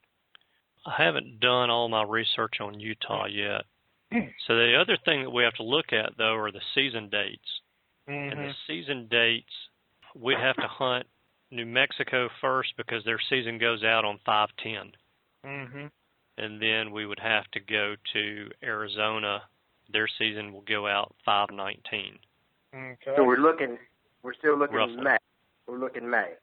I 0.86 1.04
haven't 1.04 1.40
done 1.40 1.70
all 1.70 1.90
my 1.90 2.04
research 2.04 2.62
on 2.62 2.80
Utah 2.80 3.26
yet. 3.26 3.64
So 4.48 4.56
the 4.56 4.78
other 4.80 4.98
thing 5.04 5.24
that 5.24 5.30
we 5.32 5.44
have 5.44 5.56
to 5.56 5.64
look 5.64 5.92
at 5.92 6.18
though 6.18 6.36
are 6.36 6.52
the 6.52 6.62
season 6.74 7.10
dates. 7.10 7.62
And 8.08 8.32
Mm-hmm. 8.32 8.42
the 8.42 8.54
season 8.66 9.08
dates, 9.12 9.52
we'd 10.16 10.38
have 10.40 10.56
to 10.56 10.68
hunt 10.68 11.06
New 11.52 11.66
Mexico 11.66 12.30
first 12.40 12.70
because 12.78 13.04
their 13.04 13.20
season 13.30 13.58
goes 13.58 13.84
out 13.84 14.06
on 14.06 14.18
510. 14.26 14.94
Mhm. 15.46 15.92
And 16.38 16.62
then 16.62 16.92
we 16.92 17.06
would 17.06 17.20
have 17.20 17.52
to 17.52 17.60
go 17.60 17.96
to 18.14 18.52
Arizona. 18.64 19.44
Their 19.92 20.08
season 20.08 20.54
will 20.54 20.62
go 20.62 20.88
out 20.88 21.14
519. 21.26 22.18
Okay. 22.76 23.14
So 23.16 23.24
we're 23.24 23.38
looking, 23.38 23.78
we're 24.24 24.34
still 24.34 24.58
looking 24.58 24.76
Roughly. 24.76 25.02
May. 25.02 25.18
We're 25.68 25.80
looking 25.80 26.10
May. 26.10 26.34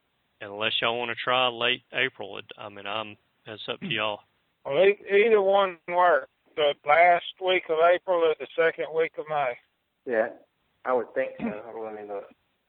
Unless 0.40 0.72
y'all 0.82 0.98
want 0.98 1.10
to 1.10 1.14
try 1.14 1.48
late 1.48 1.82
April, 1.92 2.38
it, 2.38 2.44
I 2.58 2.68
mean, 2.68 2.86
I'm 2.86 3.16
that's 3.46 3.62
up 3.68 3.80
to 3.80 3.86
y'all. 3.86 4.20
Well, 4.64 4.84
e- 4.84 4.98
either 5.10 5.40
one 5.40 5.78
work. 5.88 6.28
The 6.56 6.74
last 6.86 7.24
week 7.44 7.64
of 7.68 7.78
April 7.92 8.20
or 8.20 8.34
the 8.38 8.46
second 8.56 8.86
week 8.94 9.12
of 9.18 9.24
May. 9.28 9.54
Yeah, 10.06 10.28
I 10.84 10.92
would 10.92 11.12
think 11.14 11.32
so. 11.40 11.62
Hold 11.66 11.86
on, 11.86 11.94
Let 11.96 12.02
me 12.02 12.08
look. 12.08 12.24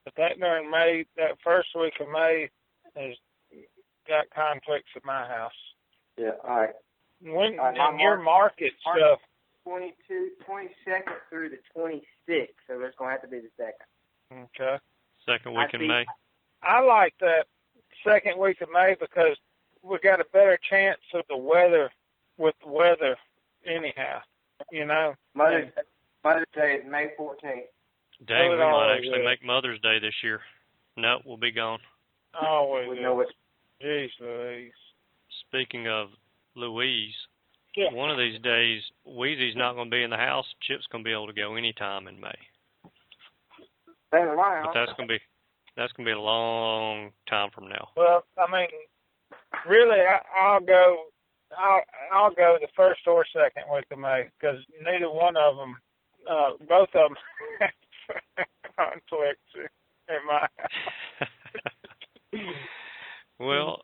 But 0.06 0.16
that 0.18 0.40
during 0.40 0.72
May, 0.72 1.06
that 1.18 1.38
first 1.44 1.70
week 1.80 1.94
of 2.00 2.08
May, 2.12 2.50
has 2.96 3.14
got 4.08 4.26
conflicts 4.34 4.90
at 4.96 5.06
my 5.06 5.28
house. 5.28 5.52
Yeah, 6.18 6.32
all 6.48 6.60
right. 6.62 6.70
When 7.22 7.60
Uh, 7.60 7.72
my 7.78 7.90
in 7.92 8.00
your 8.00 8.18
mark- 8.18 8.60
market 8.60 8.74
stuff, 8.82 9.20
22, 9.66 10.30
22nd 10.48 11.04
through 11.30 11.50
the 11.50 11.60
26th, 11.76 12.48
so 12.68 12.80
it's 12.82 12.96
going 12.98 13.10
to 13.10 13.12
have 13.12 13.22
to 13.22 13.28
be 13.28 13.40
the 13.40 13.50
second. 13.58 14.46
okay. 14.56 14.78
Second 15.26 15.58
I 15.58 15.62
week 15.62 15.74
in 15.74 15.80
see. 15.82 15.88
May. 15.88 16.06
I 16.62 16.82
like 16.82 17.14
that 17.20 17.48
second 18.06 18.40
week 18.40 18.62
of 18.62 18.70
May 18.72 18.96
because 19.00 19.38
we 19.82 19.98
got 20.00 20.20
a 20.22 20.26
better 20.32 20.58
chance 20.70 21.00
of 21.14 21.24
the 21.30 21.38
weather 21.38 21.90
with 22.38 22.56
the 22.64 22.72
weather 22.72 23.18
anyhow. 23.66 24.20
You 24.72 24.86
know. 24.86 25.16
Mother's, 25.34 25.72
Mother's 26.24 26.46
Day 26.56 26.76
is 26.76 26.90
May 26.90 27.10
14th. 27.20 27.64
Dang, 28.28 28.50
we 28.50 28.56
it 28.56 28.62
all 28.62 28.72
might 28.72 28.92
oh, 28.92 28.96
actually 28.96 29.20
is. 29.20 29.26
make 29.26 29.44
Mother's 29.44 29.80
Day 29.82 30.00
this 30.00 30.14
year. 30.24 30.42
No, 30.96 31.20
we'll 31.26 31.38
be 31.38 31.52
gone. 31.52 31.80
Always. 32.40 32.90
We 32.90 33.02
know 33.02 33.20
it. 33.22 33.28
it's 33.80 34.22
Jeez 34.22 34.26
Louise. 34.26 34.72
Speaking 35.48 35.88
of 35.88 36.10
Louise, 36.56 37.14
Yeah. 37.76 37.92
one 37.92 38.10
of 38.10 38.18
these 38.18 38.40
days, 38.42 38.82
Wheezy's 39.06 39.56
not 39.56 39.74
going 39.74 39.90
to 39.90 39.96
be 39.96 40.04
in 40.04 40.10
the 40.10 40.18
house. 40.18 40.46
Chip's 40.62 40.88
going 40.92 41.04
to 41.04 41.08
be 41.08 41.14
able 41.14 41.28
to 41.28 41.34
go 41.34 41.56
anytime 41.56 42.08
in 42.08 42.20
May. 42.20 42.38
as 44.14 44.28
my 44.38 44.64
But 44.66 44.74
that's 44.74 44.94
going 44.98 45.10
to 45.10 45.16
be 45.16 45.20
that's 45.76 45.92
going 45.94 46.06
to 46.06 46.10
be 46.14 46.18
a 46.18 46.22
long 46.22 47.12
time 47.30 47.50
from 47.54 47.68
now. 47.68 47.90
Well, 47.98 48.24
I 48.38 48.50
mean, 48.50 48.70
really, 49.68 50.00
I, 50.00 50.20
I'll 50.38 50.62
go. 50.62 51.06
I'll 51.58 51.82
I'll 52.12 52.34
go 52.34 52.58
the 52.60 52.68
first 52.76 53.02
or 53.08 53.26
second 53.34 53.64
week 53.74 53.86
of 53.92 54.00
May 54.00 54.30
because 54.40 54.60
neither 54.82 55.12
one 55.12 55.36
of 55.38 55.58
them, 55.58 55.76
uh, 56.30 56.52
both 56.68 56.90
of 56.96 57.10
them, 57.10 57.16
have 58.38 58.48
conflicts 58.78 59.42
in 60.10 60.16
my 60.26 60.48
house. 60.58 61.30
well, 63.40 63.82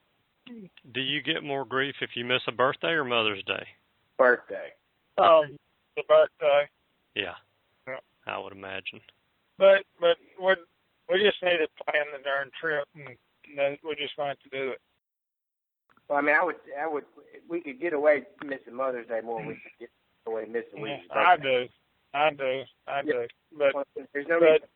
do 0.93 1.01
you 1.01 1.21
get 1.21 1.43
more 1.43 1.65
grief 1.65 1.95
if 2.01 2.12
you 2.15 2.25
miss 2.25 2.41
a 2.47 2.51
birthday 2.51 2.89
or 2.89 3.04
Mother's 3.04 3.43
Day? 3.43 3.65
Birthday. 4.21 4.69
um, 5.17 5.57
the 5.97 6.03
birthday, 6.07 6.69
Yeah, 7.15 7.36
Yeah. 7.88 7.99
I 8.27 8.38
would 8.38 8.53
imagine. 8.53 9.01
but 9.57 9.84
but 9.99 10.17
we 10.41 10.55
we 11.10 11.23
just 11.23 11.41
need 11.43 11.57
to 11.57 11.67
plan 11.84 12.05
the 12.15 12.23
darn 12.23 12.49
trip, 12.60 12.88
and 12.95 13.17
then 13.57 13.77
we're 13.84 13.95
just 13.95 14.15
going 14.15 14.36
to 14.43 14.49
do 14.49 14.69
it. 14.71 14.81
Well, 16.07 16.19
I 16.19 16.21
mean, 16.21 16.36
I 16.36 16.43
would, 16.43 16.55
I 16.79 16.88
would, 16.88 17.05
we 17.49 17.62
could 17.62 17.79
get 17.79 17.93
away 17.93 18.23
missing 18.45 18.73
Mother's 18.75 19.07
Day 19.07 19.21
more 19.21 19.39
than 19.39 19.47
we 19.47 19.53
could 19.55 19.71
get 19.79 19.89
away 20.25 20.45
missing 20.45 20.86
Yeah, 20.86 20.97
Weezy's 20.99 21.10
I 21.12 21.38
do, 21.38 21.67
I 22.13 22.29
do, 22.31 22.63
I 22.88 23.01
do. 23.01 23.27
But 23.57 23.75
Well, 23.75 23.84
There's 24.13 24.27
no 24.27 24.39
but 24.39 24.45
reason. 24.45 24.67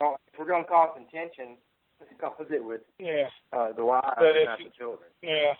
If 0.00 0.38
we're 0.38 0.46
going 0.46 0.64
to 0.64 0.68
cause 0.70 0.90
contention, 0.96 1.56
let's 2.00 2.12
cause 2.20 2.46
it 2.50 2.64
with 2.64 2.80
yeah. 2.98 3.28
uh, 3.52 3.72
the 3.72 3.84
wives 3.84 4.06
But 4.18 4.28
and 4.28 4.36
if 4.38 4.44
not 4.46 4.58
the 4.58 4.70
children. 4.76 5.08
Yeah, 5.22 5.54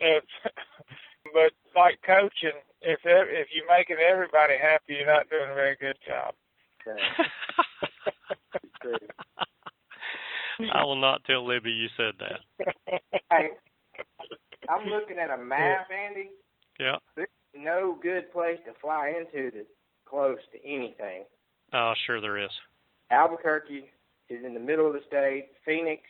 it's, 0.00 0.26
but 1.32 1.52
like 1.74 1.98
coaching, 2.06 2.60
if 2.82 3.00
if 3.04 3.48
you're 3.52 3.68
making 3.68 3.96
everybody 3.98 4.54
happy, 4.60 4.94
you're 4.94 5.06
not 5.06 5.28
doing 5.30 5.50
a 5.50 5.54
very 5.54 5.76
good 5.80 5.96
job. 6.06 6.34
So. 6.84 6.94
I 10.74 10.84
will 10.84 11.00
not 11.00 11.24
tell 11.24 11.46
Libby 11.46 11.70
you 11.70 11.88
said 11.96 12.14
that. 12.18 12.40
hey, 13.30 13.48
I'm 14.68 14.88
looking 14.88 15.18
at 15.18 15.30
a 15.30 15.38
map, 15.38 15.88
Andy. 15.90 16.30
Yeah. 16.78 16.96
There's 17.16 17.28
no 17.56 17.98
good 18.02 18.32
place 18.32 18.58
to 18.66 18.72
fly 18.80 19.14
into 19.18 19.50
that's 19.54 19.66
close 20.06 20.38
to 20.52 20.58
anything. 20.66 21.24
Oh, 21.72 21.92
sure 22.06 22.20
there 22.20 22.38
is. 22.38 22.50
Albuquerque 23.10 23.84
is 24.28 24.44
in 24.44 24.54
the 24.54 24.60
middle 24.60 24.86
of 24.86 24.92
the 24.92 25.00
state. 25.06 25.48
Phoenix 25.64 26.02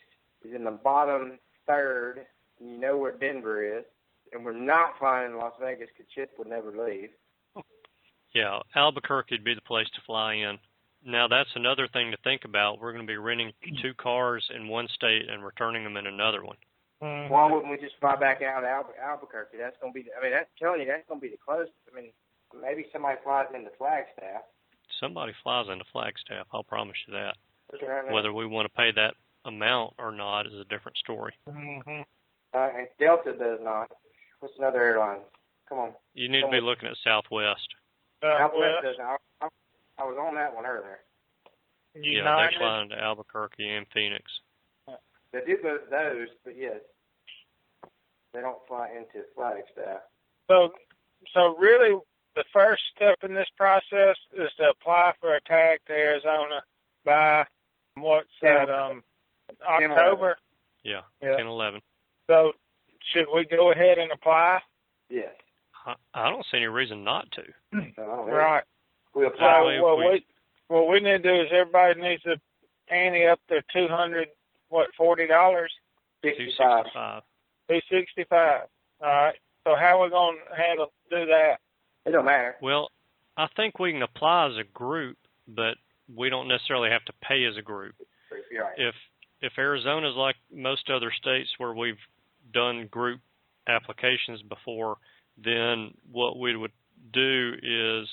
is 0.45 0.55
in 0.55 0.65
the 0.65 0.71
bottom 0.71 1.39
third. 1.67 2.27
You 2.61 2.79
know 2.79 2.97
where 2.97 3.13
Denver 3.13 3.79
is. 3.79 3.85
And 4.33 4.45
we're 4.45 4.53
not 4.53 4.99
flying 4.99 5.33
in 5.33 5.39
Las 5.39 5.55
Vegas 5.61 5.89
because 5.97 6.11
Chip 6.15 6.31
would 6.39 6.49
never 6.49 6.71
leave. 6.71 7.11
Yeah, 8.33 8.61
Albuquerque 8.77 9.35
would 9.35 9.45
be 9.45 9.55
the 9.55 9.61
place 9.63 9.89
to 9.95 10.01
fly 10.07 10.35
in. 10.35 10.59
Now 11.05 11.27
that's 11.27 11.51
another 11.57 11.89
thing 11.89 12.13
to 12.13 12.17
think 12.23 12.45
about. 12.45 12.79
We're 12.79 12.93
going 12.93 13.05
to 13.07 13.11
be 13.11 13.17
renting 13.17 13.53
two 13.83 13.95
cars 13.95 14.49
in 14.55 14.69
one 14.69 14.87
state 14.95 15.29
and 15.29 15.45
returning 15.45 15.83
them 15.83 15.97
in 15.97 16.07
another 16.07 16.45
one. 16.45 16.57
Mhm. 17.03 17.31
Why 17.31 17.51
wouldn't 17.51 17.71
we 17.71 17.79
just 17.79 17.97
fly 17.99 18.15
back 18.17 18.43
out 18.43 18.63
of 18.63 18.69
Albu- 18.69 18.99
Albuquerque? 19.03 19.57
That's 19.57 19.77
going 19.81 19.93
to 19.93 19.95
be, 19.95 20.03
the, 20.03 20.11
I 20.17 20.23
mean, 20.23 20.33
that's 20.33 20.51
telling 20.59 20.81
you 20.81 20.87
that's 20.87 21.09
going 21.09 21.19
to 21.19 21.27
be 21.27 21.31
the 21.31 21.39
closest. 21.39 21.73
I 21.91 21.97
mean, 21.97 22.13
maybe 22.55 22.87
somebody 22.93 23.19
flies 23.25 23.47
into 23.55 23.71
Flagstaff. 23.79 24.43
Somebody 25.01 25.33
flies 25.43 25.67
into 25.73 25.85
Flagstaff. 25.93 26.47
I'll 26.53 26.63
promise 26.63 26.97
you 27.09 27.15
that. 27.15 27.37
Right. 27.83 28.13
Whether 28.13 28.33
we 28.33 28.47
want 28.47 28.67
to 28.67 28.77
pay 28.77 28.93
that 28.93 29.15
amount 29.47 29.95
or 29.99 30.13
not 30.13 30.47
is 30.47 30.53
a 30.55 30.65
different 30.65 30.99
story. 30.99 31.33
Mhm. 31.49 32.05
Uh, 32.53 32.59
and 32.77 32.89
Delta 32.99 33.33
does 33.33 33.61
not. 33.63 33.91
What's 34.41 34.55
another 34.59 34.83
airline? 34.83 35.21
Come 35.69 35.79
on. 35.79 35.93
You 36.15 36.29
need 36.29 36.43
to 36.43 36.49
be 36.49 36.61
looking 36.61 36.89
at 36.89 36.97
Southwest. 37.05 37.69
Southwest 38.23 38.53
Southwest, 38.53 38.83
does 38.83 38.97
not. 38.99 39.21
I, 39.41 39.49
I 39.99 40.05
was 40.05 40.17
on 40.21 40.35
that 40.35 40.55
one 40.55 40.67
earlier. 40.67 40.99
Yeah, 41.95 42.19
United. 42.19 42.55
they 42.55 42.59
fly 42.59 42.83
into 42.83 42.99
Albuquerque 42.99 43.69
and 43.69 43.87
Phoenix. 43.93 44.25
They 45.33 45.41
do 45.47 45.59
both 45.63 45.89
those, 45.91 46.29
but 46.45 46.57
yes, 46.57 46.81
they 48.33 48.41
don't 48.41 48.59
fly 48.67 48.89
into 48.97 49.27
Flagstaff. 49.35 50.01
So, 50.49 50.73
so 51.33 51.57
really, 51.57 51.97
the 52.35 52.45
first 52.53 52.83
step 52.97 53.17
in 53.23 53.35
this 53.35 53.49
process 53.57 54.17
is 54.37 54.51
to 54.59 54.71
apply 54.71 55.13
for 55.21 55.37
a 55.37 55.41
tag 55.43 55.79
to 55.87 55.93
Arizona 55.93 56.63
by 57.05 57.47
what's 57.97 58.29
that? 58.43 58.71
Um, 58.71 59.03
October. 59.69 60.37
Yeah, 60.83 61.03
Yeah. 61.23 61.37
10, 61.37 61.47
11. 61.47 61.81
So, 62.29 62.53
should 63.13 63.27
we 63.35 63.45
go 63.45 63.73
ahead 63.73 63.99
and 63.99 64.11
apply? 64.13 64.61
Yes. 65.09 65.33
I, 65.87 65.95
I 66.15 66.31
don't 66.31 66.45
see 66.51 66.59
any 66.59 66.67
reason 66.67 67.05
not 67.05 67.31
to. 67.33 67.43
So 67.73 68.03
I 68.03 68.07
don't 68.07 68.27
know. 68.27 68.33
Right. 68.33 68.65
We 69.15 69.27
apply. 69.27 69.47
That 69.61 69.67
way 69.67 69.81
what 69.81 69.99
we- 69.99 70.05
we 70.11 70.27
what 70.69 70.89
we 70.89 71.01
need 71.01 71.23
to 71.23 71.35
do 71.35 71.35
is 71.41 71.49
everybody 71.51 72.01
needs 72.01 72.23
to 72.23 72.41
ante 72.89 73.27
up 73.27 73.41
their 73.49 73.63
two 73.73 73.89
hundred 73.89 74.29
what 74.69 74.89
forty 74.97 75.27
dollars, 75.27 75.73
Sixty-five. 76.23 76.85
265. 76.93 77.23
two 77.69 77.81
sixty 77.91 78.25
five. 78.25 78.63
All 79.01 79.09
right. 79.09 79.35
So 79.67 79.75
how 79.75 80.01
are 80.01 80.05
we 80.05 80.11
gonna 80.11 80.39
handle 80.57 80.93
do 81.11 81.27
that? 81.27 81.59
It 82.07 82.13
don't 82.13 82.25
matter. 82.25 82.57
Well, 82.63 82.91
I 83.37 83.49
think 83.57 83.79
we 83.79 83.93
can 83.93 84.03
apply 84.03 84.47
as 84.51 84.57
a 84.59 84.65
group, 84.65 85.17
but 85.49 85.77
we 86.15 86.31
don't 86.31 86.47
necessarily 86.49 86.91
have 86.91 87.05
to 87.07 87.13
pay 87.23 87.45
as 87.47 87.57
a 87.57 87.63
group. 87.63 87.95
You're 88.51 88.65
right. 88.65 88.75
if 88.79 88.95
if 89.43 89.53
Arizona's 89.59 90.15
like 90.17 90.37
most 90.53 90.89
other 90.91 91.11
states 91.11 91.49
where 91.59 91.73
we've 91.73 91.99
done 92.53 92.87
group 92.89 93.21
applications 93.69 94.43
before, 94.43 94.97
then 95.43 95.95
what 96.11 96.39
we 96.39 96.57
would 96.57 96.73
do 97.13 97.55
is 97.63 98.09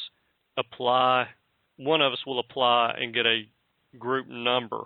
apply. 0.57 1.27
One 1.77 2.01
of 2.01 2.13
us 2.13 2.25
will 2.25 2.39
apply 2.39 2.95
and 2.99 3.13
get 3.13 3.25
a 3.25 3.47
group 3.97 4.27
number, 4.27 4.83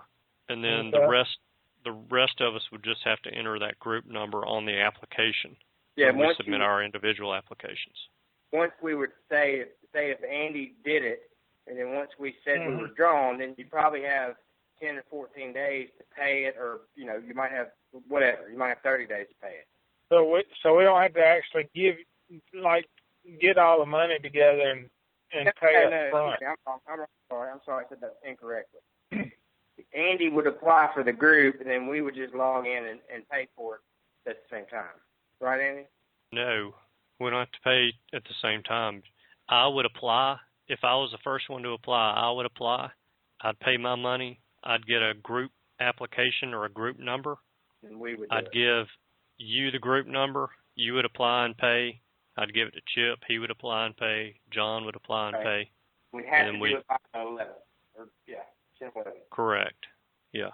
and 0.48 0.62
then 0.62 0.90
the 0.90 1.06
rest 1.06 1.38
the 1.84 1.92
rest 2.10 2.40
of 2.40 2.54
us 2.54 2.62
would 2.70 2.84
just 2.84 3.00
have 3.04 3.20
to 3.22 3.30
enter 3.34 3.58
that 3.58 3.76
group 3.80 4.06
number 4.06 4.46
on 4.46 4.64
the 4.64 4.78
application 4.78 5.56
Yeah. 5.96 6.12
when 6.12 6.28
we 6.28 6.34
submit 6.34 6.60
you, 6.60 6.64
our 6.64 6.80
individual 6.82 7.34
applications. 7.34 7.96
once 8.52 8.72
we 8.82 8.94
would 8.94 9.10
say 9.28 9.66
say 9.92 10.10
if 10.10 10.22
Andy 10.22 10.74
did 10.84 11.04
it, 11.04 11.30
and 11.66 11.76
then 11.78 11.94
once 11.94 12.10
we 12.18 12.36
said 12.44 12.60
we 12.60 12.72
Mhm. 12.74 12.78
were 12.78 12.86
drawn, 12.88 13.38
then 13.38 13.54
you 13.58 13.66
probably 13.66 14.02
have 14.02 14.36
ten 14.78 14.96
or 14.96 15.02
fourteen 15.10 15.52
days 15.52 15.90
to 15.98 16.04
pay 16.14 16.44
it, 16.44 16.56
or 16.56 16.82
you 16.94 17.04
know 17.04 17.16
you 17.16 17.34
might 17.34 17.50
have 17.50 17.72
whatever. 18.08 18.48
You 18.50 18.58
might 18.58 18.68
have 18.70 18.80
thirty 18.82 19.06
days 19.06 19.26
to 19.28 19.34
pay 19.46 19.54
it. 19.54 19.66
So 20.08 20.28
we 20.30 20.44
so 20.62 20.76
we 20.76 20.84
don't 20.84 21.00
have 21.00 21.14
to 21.14 21.24
actually 21.24 21.68
give 21.74 21.96
like 22.62 22.86
get 23.40 23.58
all 23.58 23.78
the 23.80 23.86
money 23.86 24.18
together 24.22 24.60
and 24.70 24.88
and 25.32 25.50
pay 25.60 25.72
No, 25.72 25.84
up 25.86 25.90
no, 25.90 26.10
front. 26.10 26.34
okay, 26.36 26.46
I'm, 26.46 26.56
I'm 27.00 27.06
sorry. 27.30 27.50
I'm 27.50 27.60
sorry. 27.64 27.84
I 27.84 27.88
said 27.88 27.98
that 28.02 28.16
incorrectly. 28.28 28.80
Andy 29.94 30.28
would 30.28 30.46
apply 30.46 30.90
for 30.94 31.02
the 31.02 31.12
group, 31.12 31.60
and 31.60 31.68
then 31.68 31.86
we 31.86 32.02
would 32.02 32.14
just 32.14 32.34
log 32.34 32.66
in 32.66 32.84
and, 32.84 33.00
and 33.12 33.28
pay 33.30 33.48
for 33.56 33.76
it 33.76 34.30
at 34.30 34.36
the 34.36 34.56
same 34.56 34.66
time. 34.66 34.94
Right, 35.40 35.60
Andy? 35.60 35.84
No, 36.32 36.74
we 37.18 37.30
don't 37.30 37.40
have 37.40 37.50
to 37.52 37.60
pay 37.64 37.92
at 38.14 38.22
the 38.24 38.34
same 38.42 38.62
time. 38.62 39.02
I 39.48 39.66
would 39.66 39.86
apply 39.86 40.36
if 40.68 40.80
I 40.82 40.94
was 40.94 41.10
the 41.12 41.18
first 41.24 41.48
one 41.50 41.62
to 41.62 41.70
apply. 41.70 42.12
I 42.16 42.30
would 42.30 42.46
apply. 42.46 42.90
I'd 43.40 43.58
pay 43.60 43.76
my 43.76 43.94
money. 43.96 44.40
I'd 44.64 44.86
get 44.86 45.02
a 45.02 45.14
group 45.14 45.50
application 45.80 46.54
or 46.54 46.64
a 46.64 46.70
group 46.70 46.98
number, 46.98 47.36
and 47.82 47.98
we 47.98 48.14
would. 48.14 48.28
I'd 48.30 48.46
it. 48.46 48.52
give 48.52 48.86
you 49.38 49.70
the 49.70 49.78
group 49.78 50.06
number. 50.06 50.50
You 50.74 50.94
would 50.94 51.04
apply 51.04 51.44
and 51.46 51.56
pay. 51.56 52.00
I'd 52.36 52.54
give 52.54 52.68
it 52.68 52.74
to 52.74 52.80
Chip. 52.94 53.18
He 53.28 53.38
would 53.38 53.50
apply 53.50 53.86
and 53.86 53.96
pay. 53.96 54.36
John 54.50 54.84
would 54.86 54.96
apply 54.96 55.26
and 55.28 55.34
Right. 55.36 55.44
pay. 55.44 55.70
We 56.12 56.24
had 56.24 56.46
and 56.46 56.46
to 56.48 56.52
then 56.52 56.60
we- 56.60 56.68
do 56.70 56.76
it 56.78 56.86
by 56.86 56.96
the 57.12 57.18
11th. 57.18 57.62
Or, 57.98 58.08
yeah, 58.26 58.44
10 58.78 58.90
11. 58.94 59.12
Correct. 59.30 59.86
Yeah. 60.32 60.50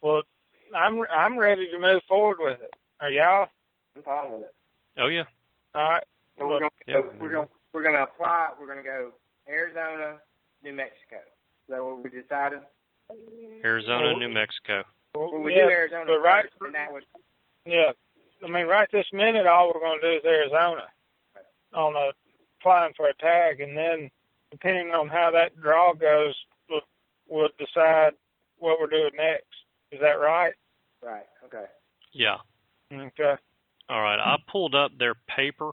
Well, 0.00 0.22
I'm 0.74 1.02
I'm 1.10 1.36
ready 1.38 1.68
to 1.70 1.78
move 1.78 2.02
forward 2.04 2.38
with 2.40 2.60
it. 2.62 2.74
Are 3.00 3.10
y'all? 3.10 3.48
I'm 3.96 4.02
fine 4.02 4.32
with 4.32 4.42
it. 4.42 4.54
Oh 4.98 5.06
yeah. 5.08 5.24
All 5.74 5.88
right. 5.90 6.04
So 6.38 6.46
we're 6.46 6.60
gonna 6.60 6.70
Yeah. 6.86 7.00
go, 7.02 7.12
we're 7.18 7.30
gonna 7.30 7.48
we're 7.72 7.82
gonna 7.82 8.02
apply. 8.04 8.50
We're 8.60 8.66
gonna 8.68 8.82
go 8.84 9.12
Arizona, 9.48 10.20
New 10.62 10.72
Mexico. 10.74 11.16
Is 11.16 11.68
that 11.70 11.82
what 11.84 12.02
we 12.02 12.10
decided? 12.10 12.60
Arizona, 13.64 14.14
New 14.16 14.28
Mexico. 14.28 14.84
Well, 15.48 15.54
we 15.54 15.60
yeah, 15.60 15.66
do 15.66 15.70
Arizona 15.70 16.04
but 16.06 16.20
right, 16.20 16.44
first, 16.44 16.62
and 16.62 16.74
that 16.74 16.92
would 16.92 17.04
yeah. 17.64 17.92
I 18.44 18.48
mean, 18.48 18.66
right 18.66 18.88
this 18.92 19.06
minute, 19.12 19.46
all 19.46 19.72
we're 19.74 19.80
going 19.80 20.00
to 20.00 20.12
do 20.12 20.16
is 20.16 20.24
Arizona 20.24 20.86
on 21.74 21.96
a 21.96 22.12
applying 22.60 22.92
for 22.96 23.08
a 23.08 23.14
tag, 23.14 23.60
and 23.60 23.76
then 23.76 24.10
depending 24.50 24.88
on 24.88 25.08
how 25.08 25.30
that 25.32 25.60
draw 25.60 25.92
goes, 25.92 26.34
we'll, 26.68 26.80
we'll 27.28 27.48
decide 27.58 28.12
what 28.58 28.80
we're 28.80 28.86
doing 28.86 29.10
next. 29.16 29.46
Is 29.92 30.00
that 30.00 30.20
right? 30.20 30.54
right. 31.02 31.26
Okay. 31.44 31.64
Yeah. 32.12 32.36
Okay. 32.92 33.34
All 33.88 34.02
right. 34.02 34.18
I 34.18 34.36
pulled 34.50 34.74
up 34.74 34.92
their 34.98 35.14
paper 35.36 35.70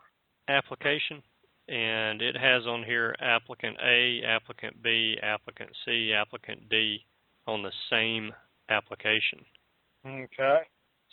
application, 0.48 1.24
and 1.68 2.22
it 2.22 2.38
has 2.38 2.66
on 2.66 2.84
here 2.84 3.16
applicant 3.20 3.78
A, 3.84 4.22
applicant 4.26 4.82
B, 4.82 5.18
applicant 5.22 5.72
C, 5.86 6.14
applicant 6.14 6.70
D 6.70 7.04
on 7.48 7.64
the 7.64 7.72
same 7.90 8.32
application. 8.70 9.46
Okay. 10.39 10.63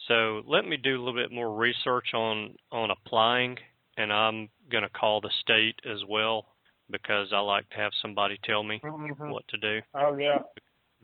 So 0.09 0.43
let 0.47 0.65
me 0.65 0.77
do 0.77 0.97
a 0.97 1.03
little 1.03 1.21
bit 1.21 1.33
more 1.33 1.55
research 1.55 2.13
on 2.15 2.55
on 2.73 2.91
applying, 2.91 3.57
and 3.97 4.13
I'm 4.13 4.49
going 4.71 4.83
to 4.83 4.91
call 4.91 5.21
the 5.21 5.31
state 5.41 5.77
as 5.91 5.99
well 6.09 6.47
because 6.91 7.29
I 7.33 7.39
like 7.39 7.69
to 7.71 7.77
have 7.77 7.93
somebody 8.03 8.39
tell 8.45 8.63
me 8.63 8.81
Mhm. 8.81 9.31
what 9.31 9.47
to 9.49 9.59
do. 9.59 9.81
Oh 9.95 10.17
yeah. 10.17 10.43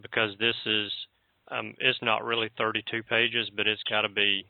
Because 0.00 0.36
this 0.38 0.56
is, 0.66 0.92
um, 1.48 1.74
it's 1.78 2.00
not 2.02 2.24
really 2.24 2.48
32 2.56 3.02
pages, 3.04 3.50
but 3.50 3.66
it's 3.66 3.82
got 3.84 4.02
to 4.02 4.08
be 4.08 4.46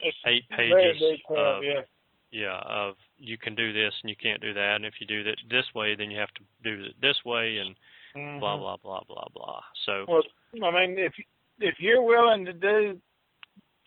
It's 0.00 0.16
eight 0.24 0.48
pages 0.48 0.98
detailed. 0.98 1.38
of 1.38 1.64
yeah. 1.64 1.82
yeah 2.30 2.58
of 2.58 2.96
you 3.18 3.36
can 3.38 3.54
do 3.54 3.72
this 3.72 3.92
and 4.02 4.08
you 4.10 4.16
can't 4.16 4.40
do 4.40 4.54
that, 4.54 4.76
and 4.76 4.86
if 4.86 5.00
you 5.00 5.06
do 5.06 5.22
that 5.24 5.36
this 5.48 5.66
way, 5.74 5.94
then 5.94 6.10
you 6.10 6.18
have 6.18 6.32
to 6.34 6.44
do 6.62 6.84
it 6.84 7.00
this 7.00 7.22
way, 7.24 7.58
and 7.58 7.76
Mhm. 8.14 8.40
blah 8.40 8.56
blah 8.56 8.76
blah 8.76 9.02
blah 9.04 9.28
blah. 9.34 9.62
So 9.84 10.06
Well, 10.08 10.24
I 10.64 10.70
mean, 10.70 10.98
if 10.98 11.12
if 11.60 11.76
you're 11.78 12.02
willing 12.02 12.44
to 12.46 12.52
do 12.52 13.00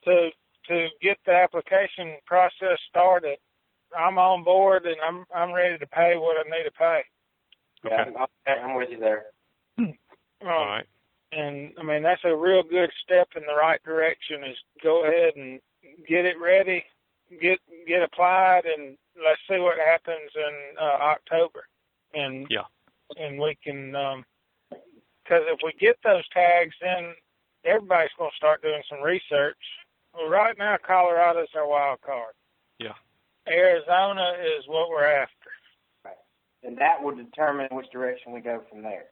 to 0.05 0.29
to 0.67 0.87
get 1.01 1.17
the 1.25 1.33
application 1.33 2.17
process 2.25 2.79
started, 2.89 3.37
I'm 3.97 4.17
on 4.17 4.43
board 4.43 4.85
and 4.85 4.97
I'm 5.01 5.25
I'm 5.35 5.51
ready 5.53 5.77
to 5.77 5.87
pay 5.87 6.15
what 6.17 6.37
I 6.37 6.49
need 6.49 6.63
to 6.65 6.71
pay. 6.71 7.01
Yeah, 7.85 8.01
Okay. 8.05 8.11
I'm, 8.47 8.69
I'm 8.69 8.75
with 8.75 8.89
you 8.91 8.99
there. 8.99 9.25
Um, 9.77 9.93
all 10.41 10.65
right, 10.65 10.85
And 11.31 11.73
I 11.79 11.83
mean, 11.83 12.03
that's 12.03 12.23
a 12.25 12.35
real 12.35 12.63
good 12.63 12.91
step 13.03 13.29
in 13.35 13.43
the 13.47 13.55
right 13.55 13.81
direction. 13.83 14.43
Is 14.43 14.57
go 14.83 15.03
ahead 15.05 15.33
and 15.35 15.59
get 16.07 16.25
it 16.25 16.39
ready, 16.39 16.83
get 17.41 17.59
get 17.87 18.03
applied, 18.03 18.65
and 18.65 18.97
let's 19.17 19.41
see 19.49 19.59
what 19.59 19.77
happens 19.79 20.31
in 20.35 20.77
uh, 20.81 20.97
October. 21.01 21.65
And 22.13 22.47
Yeah. 22.49 22.63
and 23.17 23.39
we 23.39 23.55
can, 23.63 23.95
um 23.95 24.25
'cause 25.25 25.43
if 25.47 25.59
we 25.63 25.71
get 25.79 25.97
those 26.03 26.27
tags, 26.29 26.75
then 26.81 26.93
everybody's 26.93 27.11
going 27.11 27.15
to 27.15 27.22
start 28.43 28.61
doing 28.61 28.81
some 28.89 29.01
research. 29.01 29.55
Well, 30.13 30.27
right 30.29 30.57
now, 30.57 30.75
Colorado's 30.85 31.47
our 31.55 31.65
wild 31.67 32.01
card. 32.01 32.33
Yeah. 32.77 32.91
Arizona 33.47 34.33
is 34.57 34.65
what 34.67 34.89
we're 34.89 35.05
after. 35.05 35.31
And 36.65 36.77
that 36.77 37.01
will 37.01 37.15
determine 37.15 37.67
which 37.71 37.89
direction 37.91 38.33
we 38.33 38.41
go 38.41 38.61
from 38.69 38.81
there. 38.83 39.05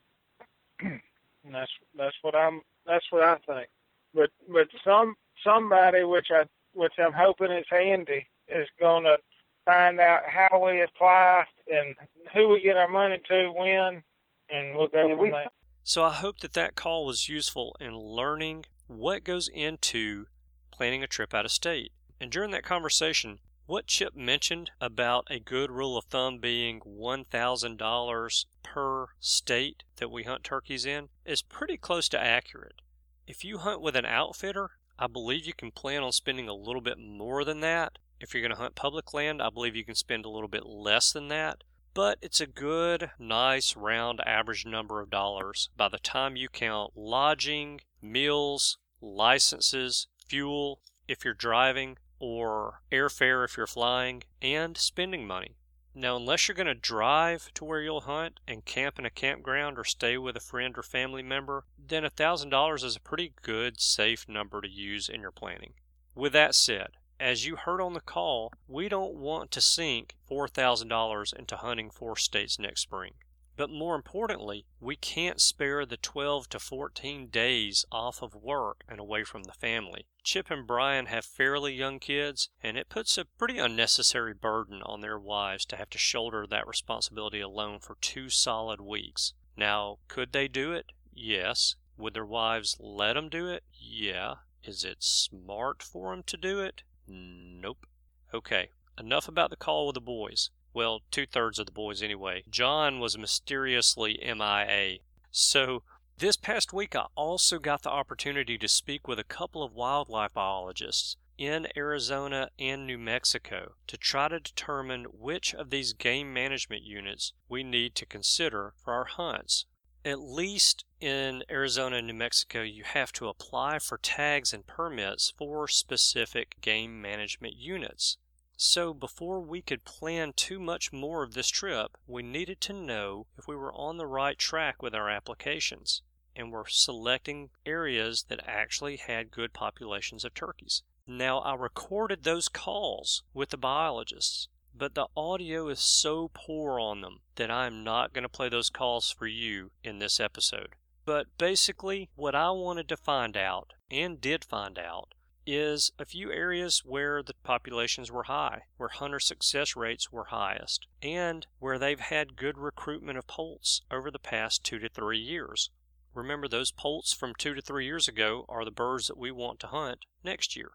And 1.44 1.56
that's 1.56 1.72
that's 1.98 2.16
what 2.22 2.36
I'm 2.36 2.62
that's 2.86 3.04
what 3.10 3.24
I 3.24 3.36
think. 3.48 3.68
But 4.14 4.30
but 4.48 4.68
some 4.86 5.16
somebody 5.44 6.04
which 6.04 6.28
I 6.30 6.44
which 6.76 6.94
I'm 7.00 7.14
hoping 7.14 7.52
is 7.52 7.66
handy 7.68 8.28
is 8.48 8.68
gonna 8.80 9.18
find 9.66 10.00
out 10.00 10.22
how 10.28 10.64
we 10.64 10.84
apply 10.84 11.46
and 11.68 11.96
who 12.32 12.50
we 12.50 12.62
get 12.62 12.78
our 12.78 12.88
money 12.88 13.20
to 13.28 13.52
when 13.58 14.04
and 14.52 14.78
we'll 14.78 14.88
go 14.88 15.08
Yeah, 15.08 15.16
from 15.16 15.18
we- 15.24 15.30
there. 15.32 15.48
So 15.82 16.04
I 16.04 16.12
hope 16.14 16.42
that 16.42 16.54
that 16.54 16.76
call 16.76 17.08
was 17.08 17.28
useful 17.28 17.76
in 17.80 17.98
learning 17.98 18.66
what 19.02 19.24
goes 19.24 19.48
into 19.48 20.28
planning 20.70 21.02
a 21.02 21.08
trip 21.08 21.34
out 21.34 21.44
of 21.44 21.52
state. 21.52 21.92
And 22.20 22.32
during 22.32 22.52
that 22.52 22.64
conversation, 22.64 23.40
what 23.66 23.88
Chip 23.88 24.16
mentioned 24.16 24.70
about 24.80 25.26
a 25.28 25.40
good 25.40 25.72
rule 25.72 25.98
of 25.98 26.06
thumb 26.06 26.38
being 26.38 26.82
$1,000 26.82 28.46
per 28.62 29.08
state 29.20 29.84
that 29.96 30.12
we 30.12 30.22
hunt 30.22 30.44
turkeys 30.44 30.86
in 30.86 31.10
is 31.26 31.42
pretty 31.42 31.78
close 31.78 32.08
to 32.10 32.24
accurate. 32.24 32.84
If 33.26 33.44
you 33.44 33.58
hunt 33.58 33.82
with 33.82 33.96
an 33.96 34.06
outfitter, 34.06 34.70
I 35.00 35.08
believe 35.08 35.48
you 35.48 35.54
can 35.54 35.72
plan 35.72 36.04
on 36.04 36.12
spending 36.12 36.48
a 36.48 36.54
little 36.54 36.82
bit 36.82 37.00
more 37.00 37.44
than 37.44 37.62
that. 37.62 37.98
If 38.20 38.36
you're 38.36 38.44
going 38.44 38.54
to 38.54 38.62
hunt 38.62 38.76
public 38.76 39.16
land, 39.16 39.42
I 39.42 39.50
believe 39.50 39.76
you 39.76 39.84
can 39.84 39.96
spend 39.96 40.26
a 40.26 40.30
little 40.30 40.48
bit 40.48 40.68
less 40.68 41.12
than 41.12 41.28
that 41.30 41.64
but 41.94 42.18
it's 42.22 42.40
a 42.40 42.48
good, 42.48 43.12
nice, 43.20 43.76
round 43.76 44.22
average 44.26 44.66
number 44.66 45.02
of 45.02 45.10
dollars 45.10 45.70
by 45.76 45.90
the 45.90 46.00
time 46.00 46.38
you 46.38 46.48
count 46.48 46.94
lodging, 46.96 47.82
meals, 48.02 48.78
licenses, 49.02 50.08
fuel 50.28 50.80
if 51.08 51.26
you're 51.26 51.34
driving, 51.34 51.98
or 52.20 52.82
airfare 52.92 53.44
if 53.44 53.58
you're 53.58 53.68
flying, 53.68 54.24
and 54.42 54.78
spending 54.78 55.26
money. 55.26 55.56
Now, 55.94 56.16
unless 56.16 56.48
you're 56.48 56.56
going 56.56 56.68
to 56.68 56.76
drive 56.76 57.54
to 57.56 57.66
where 57.66 57.82
you'll 57.82 58.02
hunt 58.02 58.40
and 58.48 58.64
camp 58.64 58.98
in 58.98 59.06
a 59.06 59.10
campground 59.10 59.78
or 59.78 59.84
stay 59.84 60.18
with 60.18 60.38
a 60.38 60.42
friend 60.42 60.78
or 60.78 60.84
family 60.84 61.22
member, 61.22 61.66
then 61.78 62.04
$1,000 62.04 62.84
is 62.84 62.96
a 62.96 63.02
pretty 63.02 63.34
good, 63.42 63.82
safe 63.82 64.30
number 64.30 64.62
to 64.62 64.70
use 64.70 65.10
in 65.10 65.20
your 65.20 65.32
planning. 65.32 65.74
With 66.16 66.32
that 66.32 66.56
said, 66.56 66.92
as 67.20 67.46
you 67.46 67.56
heard 67.58 67.82
on 67.82 67.94
the 67.94 68.00
call, 68.00 68.54
we 68.68 68.88
don't 68.88 69.16
want 69.16 69.52
to 69.52 69.62
sink 69.62 70.16
$4,000 70.30 71.34
into 71.34 71.58
hunting 71.58 71.90
four 71.90 72.16
states 72.16 72.58
next 72.58 72.82
spring. 72.82 73.14
But 73.62 73.70
more 73.70 73.94
importantly, 73.94 74.66
we 74.80 74.96
can't 74.96 75.40
spare 75.40 75.86
the 75.86 75.96
12 75.96 76.50
to 76.50 76.60
14 76.60 77.28
days 77.28 77.86
off 77.92 78.24
of 78.24 78.34
work 78.34 78.84
and 78.90 79.00
away 79.00 79.24
from 79.24 79.44
the 79.44 79.54
family. 79.54 80.08
Chip 80.24 80.50
and 80.50 80.66
Brian 80.66 81.06
have 81.06 81.24
fairly 81.26 81.72
young 81.72 82.00
kids, 82.00 82.50
and 82.64 82.76
it 82.76 82.90
puts 82.90 83.20
a 83.20 83.26
pretty 83.26 83.60
unnecessary 83.60 84.34
burden 84.34 84.82
on 84.82 85.02
their 85.02 85.20
wives 85.20 85.64
to 85.66 85.76
have 85.76 85.92
to 85.92 86.00
shoulder 86.00 86.48
that 86.48 86.66
responsibility 86.66 87.40
alone 87.40 87.78
for 87.78 87.98
two 88.02 88.32
solid 88.32 88.82
weeks. 88.82 89.36
Now, 89.56 90.00
could 90.08 90.32
they 90.32 90.48
do 90.48 90.72
it? 90.72 90.92
Yes. 91.14 91.76
Would 91.98 92.16
their 92.16 92.26
wives 92.26 92.78
let 92.80 93.14
them 93.14 93.30
do 93.30 93.48
it? 93.48 93.64
Yeah. 93.72 94.38
Is 94.64 94.84
it 94.84 95.04
smart 95.04 95.84
for 95.84 96.16
them 96.16 96.24
to 96.24 96.36
do 96.36 96.62
it? 96.62 96.82
Nope. 97.08 97.86
Okay, 98.34 98.72
enough 98.98 99.28
about 99.28 99.52
the 99.52 99.56
call 99.56 99.86
with 99.86 99.94
the 99.94 100.02
boys. 100.02 100.50
Well, 100.74 101.02
two 101.12 101.26
thirds 101.26 101.60
of 101.60 101.66
the 101.66 101.72
boys 101.72 102.02
anyway. 102.02 102.44
John 102.50 103.00
was 103.00 103.18
mysteriously 103.18 104.20
MIA. 104.24 105.00
So, 105.32 105.84
this 106.18 106.38
past 106.38 106.72
week 106.72 106.96
I 106.96 107.08
also 107.16 107.58
got 107.58 107.82
the 107.82 107.90
opportunity 107.90 108.58
to 108.58 108.68
speak 108.68 109.08
with 109.08 109.20
a 109.20 109.24
couple 109.24 109.64
of 109.64 109.74
wildlife 109.74 110.34
biologists 110.34 111.18
in 111.38 111.68
Arizona 111.76 112.52
and 112.60 112.86
New 112.86 113.00
Mexico 113.00 113.74
to 113.88 113.98
try 113.98 114.28
to 114.28 114.40
determine 114.40 115.06
which 115.06 115.56
of 115.56 115.72
these 115.72 115.94
game 115.94 116.32
management 116.32 116.84
units 116.84 117.34
we 117.50 117.64
need 117.64 117.96
to 117.96 118.06
consider 118.06 118.74
for 118.78 118.94
our 118.94 119.06
hunts. 119.06 119.66
At 120.06 120.20
least 120.20 120.86
in 121.00 121.44
Arizona 121.50 121.98
and 121.98 122.08
New 122.08 122.14
Mexico, 122.14 122.62
you 122.62 122.84
have 122.84 123.12
to 123.14 123.28
apply 123.28 123.80
for 123.80 123.98
tags 123.98 124.54
and 124.54 124.68
permits 124.68 125.34
for 125.36 125.68
specific 125.68 126.62
game 126.62 127.02
management 127.02 127.56
units. 127.56 128.18
So, 128.64 128.94
before 128.94 129.40
we 129.40 129.64
could 129.64 129.86
plan 129.86 130.34
too 130.34 130.60
much 130.60 130.94
more 130.94 131.24
of 131.24 131.34
this 131.34 131.48
trip, 131.48 131.98
we 132.06 132.22
needed 132.22 132.62
to 132.62 132.74
know 132.74 133.26
if 133.36 133.48
we 133.48 133.56
were 133.56 133.74
on 133.74 133.98
the 133.98 134.06
right 134.06 134.38
track 134.38 134.84
with 134.84 134.94
our 134.94 135.10
applications 135.10 136.04
and 136.36 136.52
were 136.52 136.68
selecting 136.68 137.50
areas 137.66 138.26
that 138.30 138.48
actually 138.48 138.98
had 138.98 139.32
good 139.32 139.52
populations 139.52 140.24
of 140.24 140.36
turkeys. 140.36 140.84
Now, 141.08 141.40
I 141.40 141.56
recorded 141.56 142.22
those 142.24 142.50
calls 142.50 143.24
with 143.34 143.50
the 143.50 143.58
biologists, 143.58 144.48
but 144.76 144.94
the 144.94 145.08
audio 145.18 145.68
is 145.68 145.80
so 145.80 146.30
poor 146.32 146.80
on 146.80 147.02
them 147.02 147.22
that 147.38 147.50
I 147.50 147.66
am 147.66 147.84
not 147.84 148.14
going 148.14 148.22
to 148.22 148.30
play 148.30 148.48
those 148.50 148.70
calls 148.70 149.10
for 149.10 149.26
you 149.26 149.72
in 149.84 149.98
this 149.98 150.20
episode. 150.20 150.76
But 151.04 151.36
basically, 151.40 152.12
what 152.14 152.36
I 152.36 152.52
wanted 152.52 152.88
to 152.90 152.96
find 152.96 153.36
out, 153.36 153.74
and 153.90 154.22
did 154.22 154.46
find 154.46 154.78
out, 154.78 155.16
is 155.46 155.92
a 155.98 156.06
few 156.06 156.32
areas 156.32 156.84
where 156.86 157.24
the 157.24 157.34
populations 157.44 158.12
were 158.12 158.24
high, 158.24 158.64
where 158.78 158.90
hunter 158.90 159.20
success 159.20 159.76
rates 159.76 160.12
were 160.12 160.26
highest, 160.26 160.88
and 161.02 161.48
where 161.60 161.80
they've 161.80 162.00
had 162.00 162.36
good 162.36 162.58
recruitment 162.58 163.18
of 163.18 163.28
poults 163.28 163.82
over 163.90 164.12
the 164.12 164.20
past 164.20 164.64
two 164.64 164.80
to 164.80 164.90
three 164.90 165.20
years. 165.20 165.70
Remember, 166.14 166.48
those 166.48 166.72
poults 166.72 167.14
from 167.14 167.34
two 167.34 167.54
to 167.54 167.62
three 167.62 167.86
years 167.86 168.08
ago 168.08 168.46
are 168.50 168.66
the 168.66 168.72
birds 168.72 169.08
that 169.08 169.18
we 169.18 169.32
want 169.32 169.60
to 169.62 169.68
hunt 169.68 170.06
next 170.24 170.56
year. 170.56 170.72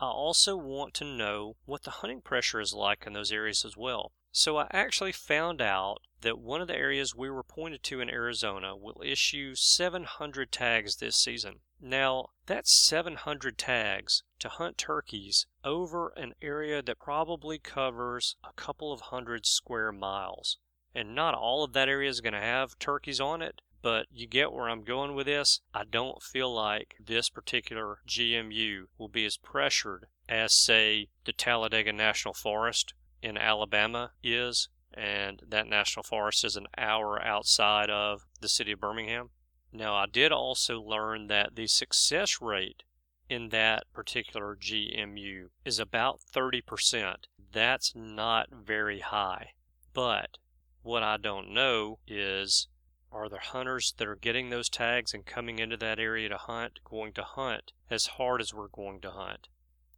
I 0.00 0.06
also 0.06 0.56
want 0.56 0.94
to 0.94 1.04
know 1.04 1.56
what 1.66 1.82
the 1.82 1.90
hunting 1.90 2.22
pressure 2.22 2.60
is 2.60 2.72
like 2.72 3.06
in 3.06 3.12
those 3.12 3.30
areas 3.30 3.64
as 3.64 3.76
well. 3.76 4.12
So 4.32 4.56
I 4.56 4.68
actually 4.70 5.12
found 5.12 5.60
out 5.60 6.02
that 6.22 6.38
one 6.38 6.60
of 6.60 6.68
the 6.68 6.76
areas 6.76 7.14
we 7.14 7.30
were 7.30 7.42
pointed 7.42 7.82
to 7.84 8.00
in 8.00 8.08
Arizona 8.08 8.76
will 8.76 9.02
issue 9.04 9.54
700 9.54 10.52
tags 10.52 10.96
this 10.96 11.16
season. 11.16 11.60
Now, 11.80 12.30
that's 12.44 12.72
700 12.72 13.56
tags 13.56 14.22
to 14.40 14.48
hunt 14.50 14.76
turkeys 14.76 15.46
over 15.64 16.08
an 16.10 16.34
area 16.42 16.82
that 16.82 16.98
probably 16.98 17.58
covers 17.58 18.36
a 18.44 18.52
couple 18.52 18.92
of 18.92 19.00
hundred 19.00 19.46
square 19.46 19.90
miles. 19.90 20.58
And 20.94 21.14
not 21.14 21.34
all 21.34 21.64
of 21.64 21.72
that 21.72 21.88
area 21.88 22.10
is 22.10 22.20
going 22.20 22.34
to 22.34 22.40
have 22.40 22.78
turkeys 22.78 23.20
on 23.20 23.40
it, 23.40 23.62
but 23.82 24.06
you 24.10 24.26
get 24.26 24.52
where 24.52 24.68
I'm 24.68 24.84
going 24.84 25.14
with 25.14 25.26
this. 25.26 25.60
I 25.72 25.84
don't 25.84 26.22
feel 26.22 26.52
like 26.52 26.96
this 27.04 27.30
particular 27.30 28.00
GMU 28.06 28.84
will 28.98 29.08
be 29.08 29.24
as 29.24 29.36
pressured 29.36 30.06
as, 30.28 30.52
say, 30.52 31.08
the 31.24 31.32
Talladega 31.32 31.92
National 31.92 32.34
Forest 32.34 32.92
in 33.22 33.38
Alabama 33.38 34.12
is, 34.22 34.68
and 34.92 35.42
that 35.48 35.66
national 35.66 36.02
forest 36.02 36.44
is 36.44 36.56
an 36.56 36.66
hour 36.76 37.22
outside 37.22 37.90
of 37.90 38.26
the 38.40 38.48
city 38.48 38.72
of 38.72 38.80
Birmingham. 38.80 39.30
Now, 39.72 39.94
I 39.94 40.06
did 40.06 40.32
also 40.32 40.80
learn 40.80 41.28
that 41.28 41.54
the 41.54 41.68
success 41.68 42.40
rate 42.40 42.82
in 43.28 43.50
that 43.50 43.84
particular 43.92 44.56
GMU 44.56 45.50
is 45.64 45.78
about 45.78 46.20
30%. 46.20 47.26
That's 47.52 47.94
not 47.94 48.48
very 48.50 48.98
high. 48.98 49.52
But 49.92 50.38
what 50.82 51.04
I 51.04 51.16
don't 51.16 51.54
know 51.54 52.00
is 52.08 52.66
are 53.12 53.28
the 53.28 53.38
hunters 53.38 53.92
that 53.96 54.08
are 54.08 54.16
getting 54.16 54.50
those 54.50 54.68
tags 54.68 55.14
and 55.14 55.24
coming 55.24 55.58
into 55.58 55.76
that 55.76 55.98
area 55.98 56.28
to 56.28 56.36
hunt 56.36 56.80
going 56.84 57.12
to 57.12 57.22
hunt 57.22 57.72
as 57.88 58.06
hard 58.06 58.40
as 58.40 58.52
we're 58.52 58.68
going 58.68 59.00
to 59.02 59.10
hunt? 59.10 59.48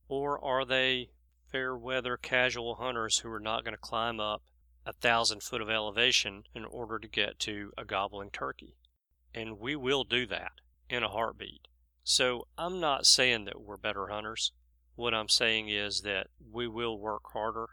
Or 0.09 0.43
are 0.45 0.65
they 0.65 1.11
fair 1.47 1.77
weather 1.77 2.17
casual 2.17 2.75
hunters 2.75 3.19
who 3.19 3.31
are 3.31 3.41
not 3.41 3.65
going 3.65 3.75
to 3.75 3.81
climb 3.81 4.21
up 4.21 4.43
a 4.85 4.93
thousand 4.93 5.43
foot 5.43 5.61
of 5.63 5.71
elevation 5.71 6.45
in 6.55 6.65
order 6.65 6.99
to 6.99 7.09
get 7.09 7.39
to 7.41 7.73
a 7.79 7.85
gobbling 7.85 8.31
turkey? 8.31 8.77
And 9.35 9.59
we 9.59 9.77
will 9.77 10.05
do 10.05 10.27
that 10.27 10.53
in 10.89 11.03
a 11.03 11.09
heartbeat. 11.09 11.69
So 12.05 12.47
I'm 12.59 12.81
not 12.81 13.07
saying 13.07 13.45
that 13.47 13.61
we're 13.61 13.77
better 13.77 14.09
hunters. 14.09 14.53
What 14.95 15.15
I'm 15.15 15.29
saying 15.29 15.69
is 15.69 16.03
that 16.03 16.29
we 16.51 16.69
will 16.69 16.99
work 16.99 17.23
harder 17.33 17.69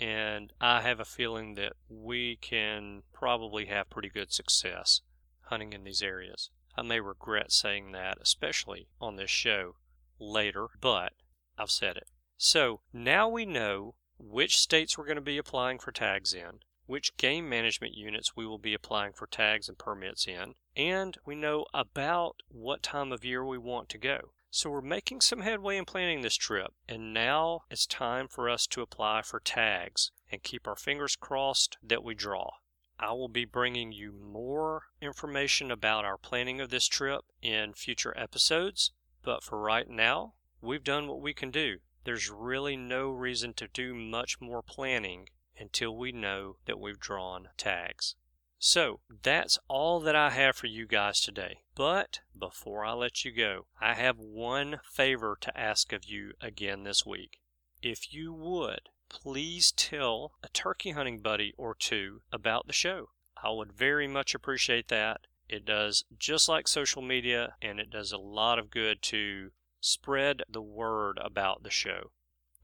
and 0.00 0.52
I 0.60 0.80
have 0.80 0.98
a 0.98 1.04
feeling 1.04 1.54
that 1.56 1.74
we 1.88 2.36
can 2.36 3.02
probably 3.12 3.66
have 3.66 3.90
pretty 3.90 4.08
good 4.08 4.32
success 4.32 5.02
hunting 5.42 5.74
in 5.74 5.84
these 5.84 6.02
areas. 6.02 6.50
I 6.76 6.82
may 6.82 7.00
regret 7.00 7.52
saying 7.52 7.92
that, 7.92 8.16
especially 8.20 8.88
on 8.98 9.16
this 9.16 9.30
show 9.30 9.74
later, 10.18 10.68
but 10.80 11.12
I've 11.58 11.70
said 11.70 11.98
it. 11.98 12.08
So 12.38 12.80
now 12.94 13.28
we 13.28 13.44
know 13.44 13.96
which 14.18 14.58
states 14.58 14.96
we're 14.96 15.04
going 15.04 15.16
to 15.16 15.20
be 15.20 15.36
applying 15.36 15.78
for 15.78 15.92
tags 15.92 16.32
in, 16.32 16.60
which 16.90 17.16
game 17.16 17.48
management 17.48 17.94
units 17.94 18.34
we 18.34 18.44
will 18.44 18.58
be 18.58 18.74
applying 18.74 19.12
for 19.12 19.28
tags 19.28 19.68
and 19.68 19.78
permits 19.78 20.26
in, 20.26 20.56
and 20.74 21.16
we 21.24 21.36
know 21.36 21.64
about 21.72 22.42
what 22.48 22.82
time 22.82 23.12
of 23.12 23.24
year 23.24 23.44
we 23.44 23.56
want 23.56 23.88
to 23.88 23.96
go. 23.96 24.32
So 24.50 24.70
we're 24.70 24.80
making 24.80 25.20
some 25.20 25.42
headway 25.42 25.76
in 25.76 25.84
planning 25.84 26.22
this 26.22 26.34
trip, 26.34 26.72
and 26.88 27.14
now 27.14 27.60
it's 27.70 27.86
time 27.86 28.26
for 28.26 28.50
us 28.50 28.66
to 28.66 28.82
apply 28.82 29.22
for 29.22 29.38
tags 29.38 30.10
and 30.32 30.42
keep 30.42 30.66
our 30.66 30.74
fingers 30.74 31.14
crossed 31.14 31.78
that 31.80 32.02
we 32.02 32.16
draw. 32.16 32.50
I 32.98 33.12
will 33.12 33.28
be 33.28 33.44
bringing 33.44 33.92
you 33.92 34.10
more 34.10 34.82
information 35.00 35.70
about 35.70 36.04
our 36.04 36.18
planning 36.18 36.60
of 36.60 36.70
this 36.70 36.88
trip 36.88 37.20
in 37.40 37.72
future 37.74 38.18
episodes, 38.18 38.90
but 39.22 39.44
for 39.44 39.60
right 39.60 39.88
now, 39.88 40.34
we've 40.60 40.82
done 40.82 41.06
what 41.06 41.22
we 41.22 41.34
can 41.34 41.52
do. 41.52 41.78
There's 42.02 42.30
really 42.30 42.76
no 42.76 43.10
reason 43.10 43.54
to 43.54 43.68
do 43.68 43.94
much 43.94 44.40
more 44.40 44.60
planning 44.60 45.28
until 45.60 45.94
we 45.96 46.10
know 46.10 46.56
that 46.64 46.80
we've 46.80 46.98
drawn 46.98 47.48
tags. 47.56 48.16
So 48.58 49.00
that's 49.22 49.58
all 49.68 50.00
that 50.00 50.16
I 50.16 50.30
have 50.30 50.56
for 50.56 50.66
you 50.66 50.86
guys 50.86 51.20
today. 51.20 51.60
But 51.74 52.20
before 52.38 52.84
I 52.84 52.92
let 52.92 53.24
you 53.24 53.32
go, 53.32 53.66
I 53.80 53.94
have 53.94 54.18
one 54.18 54.80
favor 54.84 55.36
to 55.40 55.58
ask 55.58 55.92
of 55.92 56.04
you 56.04 56.32
again 56.40 56.84
this 56.84 57.06
week. 57.06 57.40
If 57.82 58.12
you 58.12 58.34
would, 58.34 58.90
please 59.08 59.72
tell 59.72 60.32
a 60.42 60.48
turkey 60.48 60.90
hunting 60.90 61.20
buddy 61.20 61.54
or 61.56 61.74
two 61.74 62.20
about 62.32 62.66
the 62.66 62.72
show. 62.72 63.10
I 63.42 63.50
would 63.50 63.72
very 63.72 64.06
much 64.06 64.34
appreciate 64.34 64.88
that. 64.88 65.22
It 65.48 65.64
does 65.64 66.04
just 66.18 66.48
like 66.48 66.68
social 66.68 67.02
media, 67.02 67.54
and 67.62 67.80
it 67.80 67.90
does 67.90 68.12
a 68.12 68.18
lot 68.18 68.58
of 68.58 68.70
good 68.70 69.00
to 69.02 69.52
spread 69.80 70.42
the 70.48 70.62
word 70.62 71.18
about 71.24 71.62
the 71.62 71.70
show 71.70 72.12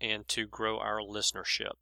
and 0.01 0.29
to 0.29 0.47
grow 0.47 0.79
our 0.79 0.99
listenership. 0.99 1.73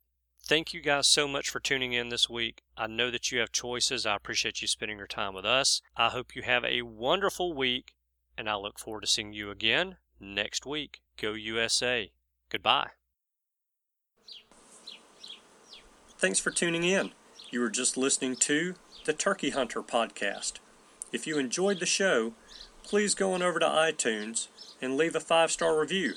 Thank 0.46 0.74
you 0.74 0.82
guys 0.82 1.06
so 1.06 1.26
much 1.26 1.48
for 1.48 1.58
tuning 1.58 1.94
in 1.94 2.10
this 2.10 2.28
week. 2.28 2.60
I 2.76 2.86
know 2.86 3.10
that 3.10 3.32
you 3.32 3.38
have 3.38 3.50
choices. 3.50 4.04
I 4.04 4.14
appreciate 4.14 4.60
you 4.60 4.68
spending 4.68 4.98
your 4.98 5.06
time 5.06 5.32
with 5.32 5.46
us. 5.46 5.80
I 5.96 6.10
hope 6.10 6.36
you 6.36 6.42
have 6.42 6.66
a 6.66 6.82
wonderful 6.82 7.54
week, 7.54 7.94
and 8.36 8.46
I 8.46 8.56
look 8.56 8.78
forward 8.78 9.00
to 9.00 9.06
seeing 9.06 9.32
you 9.32 9.50
again 9.50 9.96
next 10.20 10.66
week. 10.66 11.00
Go 11.18 11.32
USA. 11.32 12.12
Goodbye. 12.50 12.90
Thanks 16.18 16.40
for 16.40 16.50
tuning 16.50 16.84
in. 16.84 17.12
You 17.48 17.60
were 17.60 17.70
just 17.70 17.96
listening 17.96 18.36
to 18.36 18.74
the 19.06 19.14
Turkey 19.14 19.48
Hunter 19.48 19.82
podcast. 19.82 20.58
If 21.10 21.26
you 21.26 21.38
enjoyed 21.38 21.80
the 21.80 21.86
show, 21.86 22.34
please 22.82 23.14
go 23.14 23.32
on 23.32 23.40
over 23.40 23.58
to 23.58 23.66
iTunes 23.66 24.48
and 24.82 24.98
leave 24.98 25.16
a 25.16 25.20
five 25.20 25.50
star 25.50 25.80
review. 25.80 26.16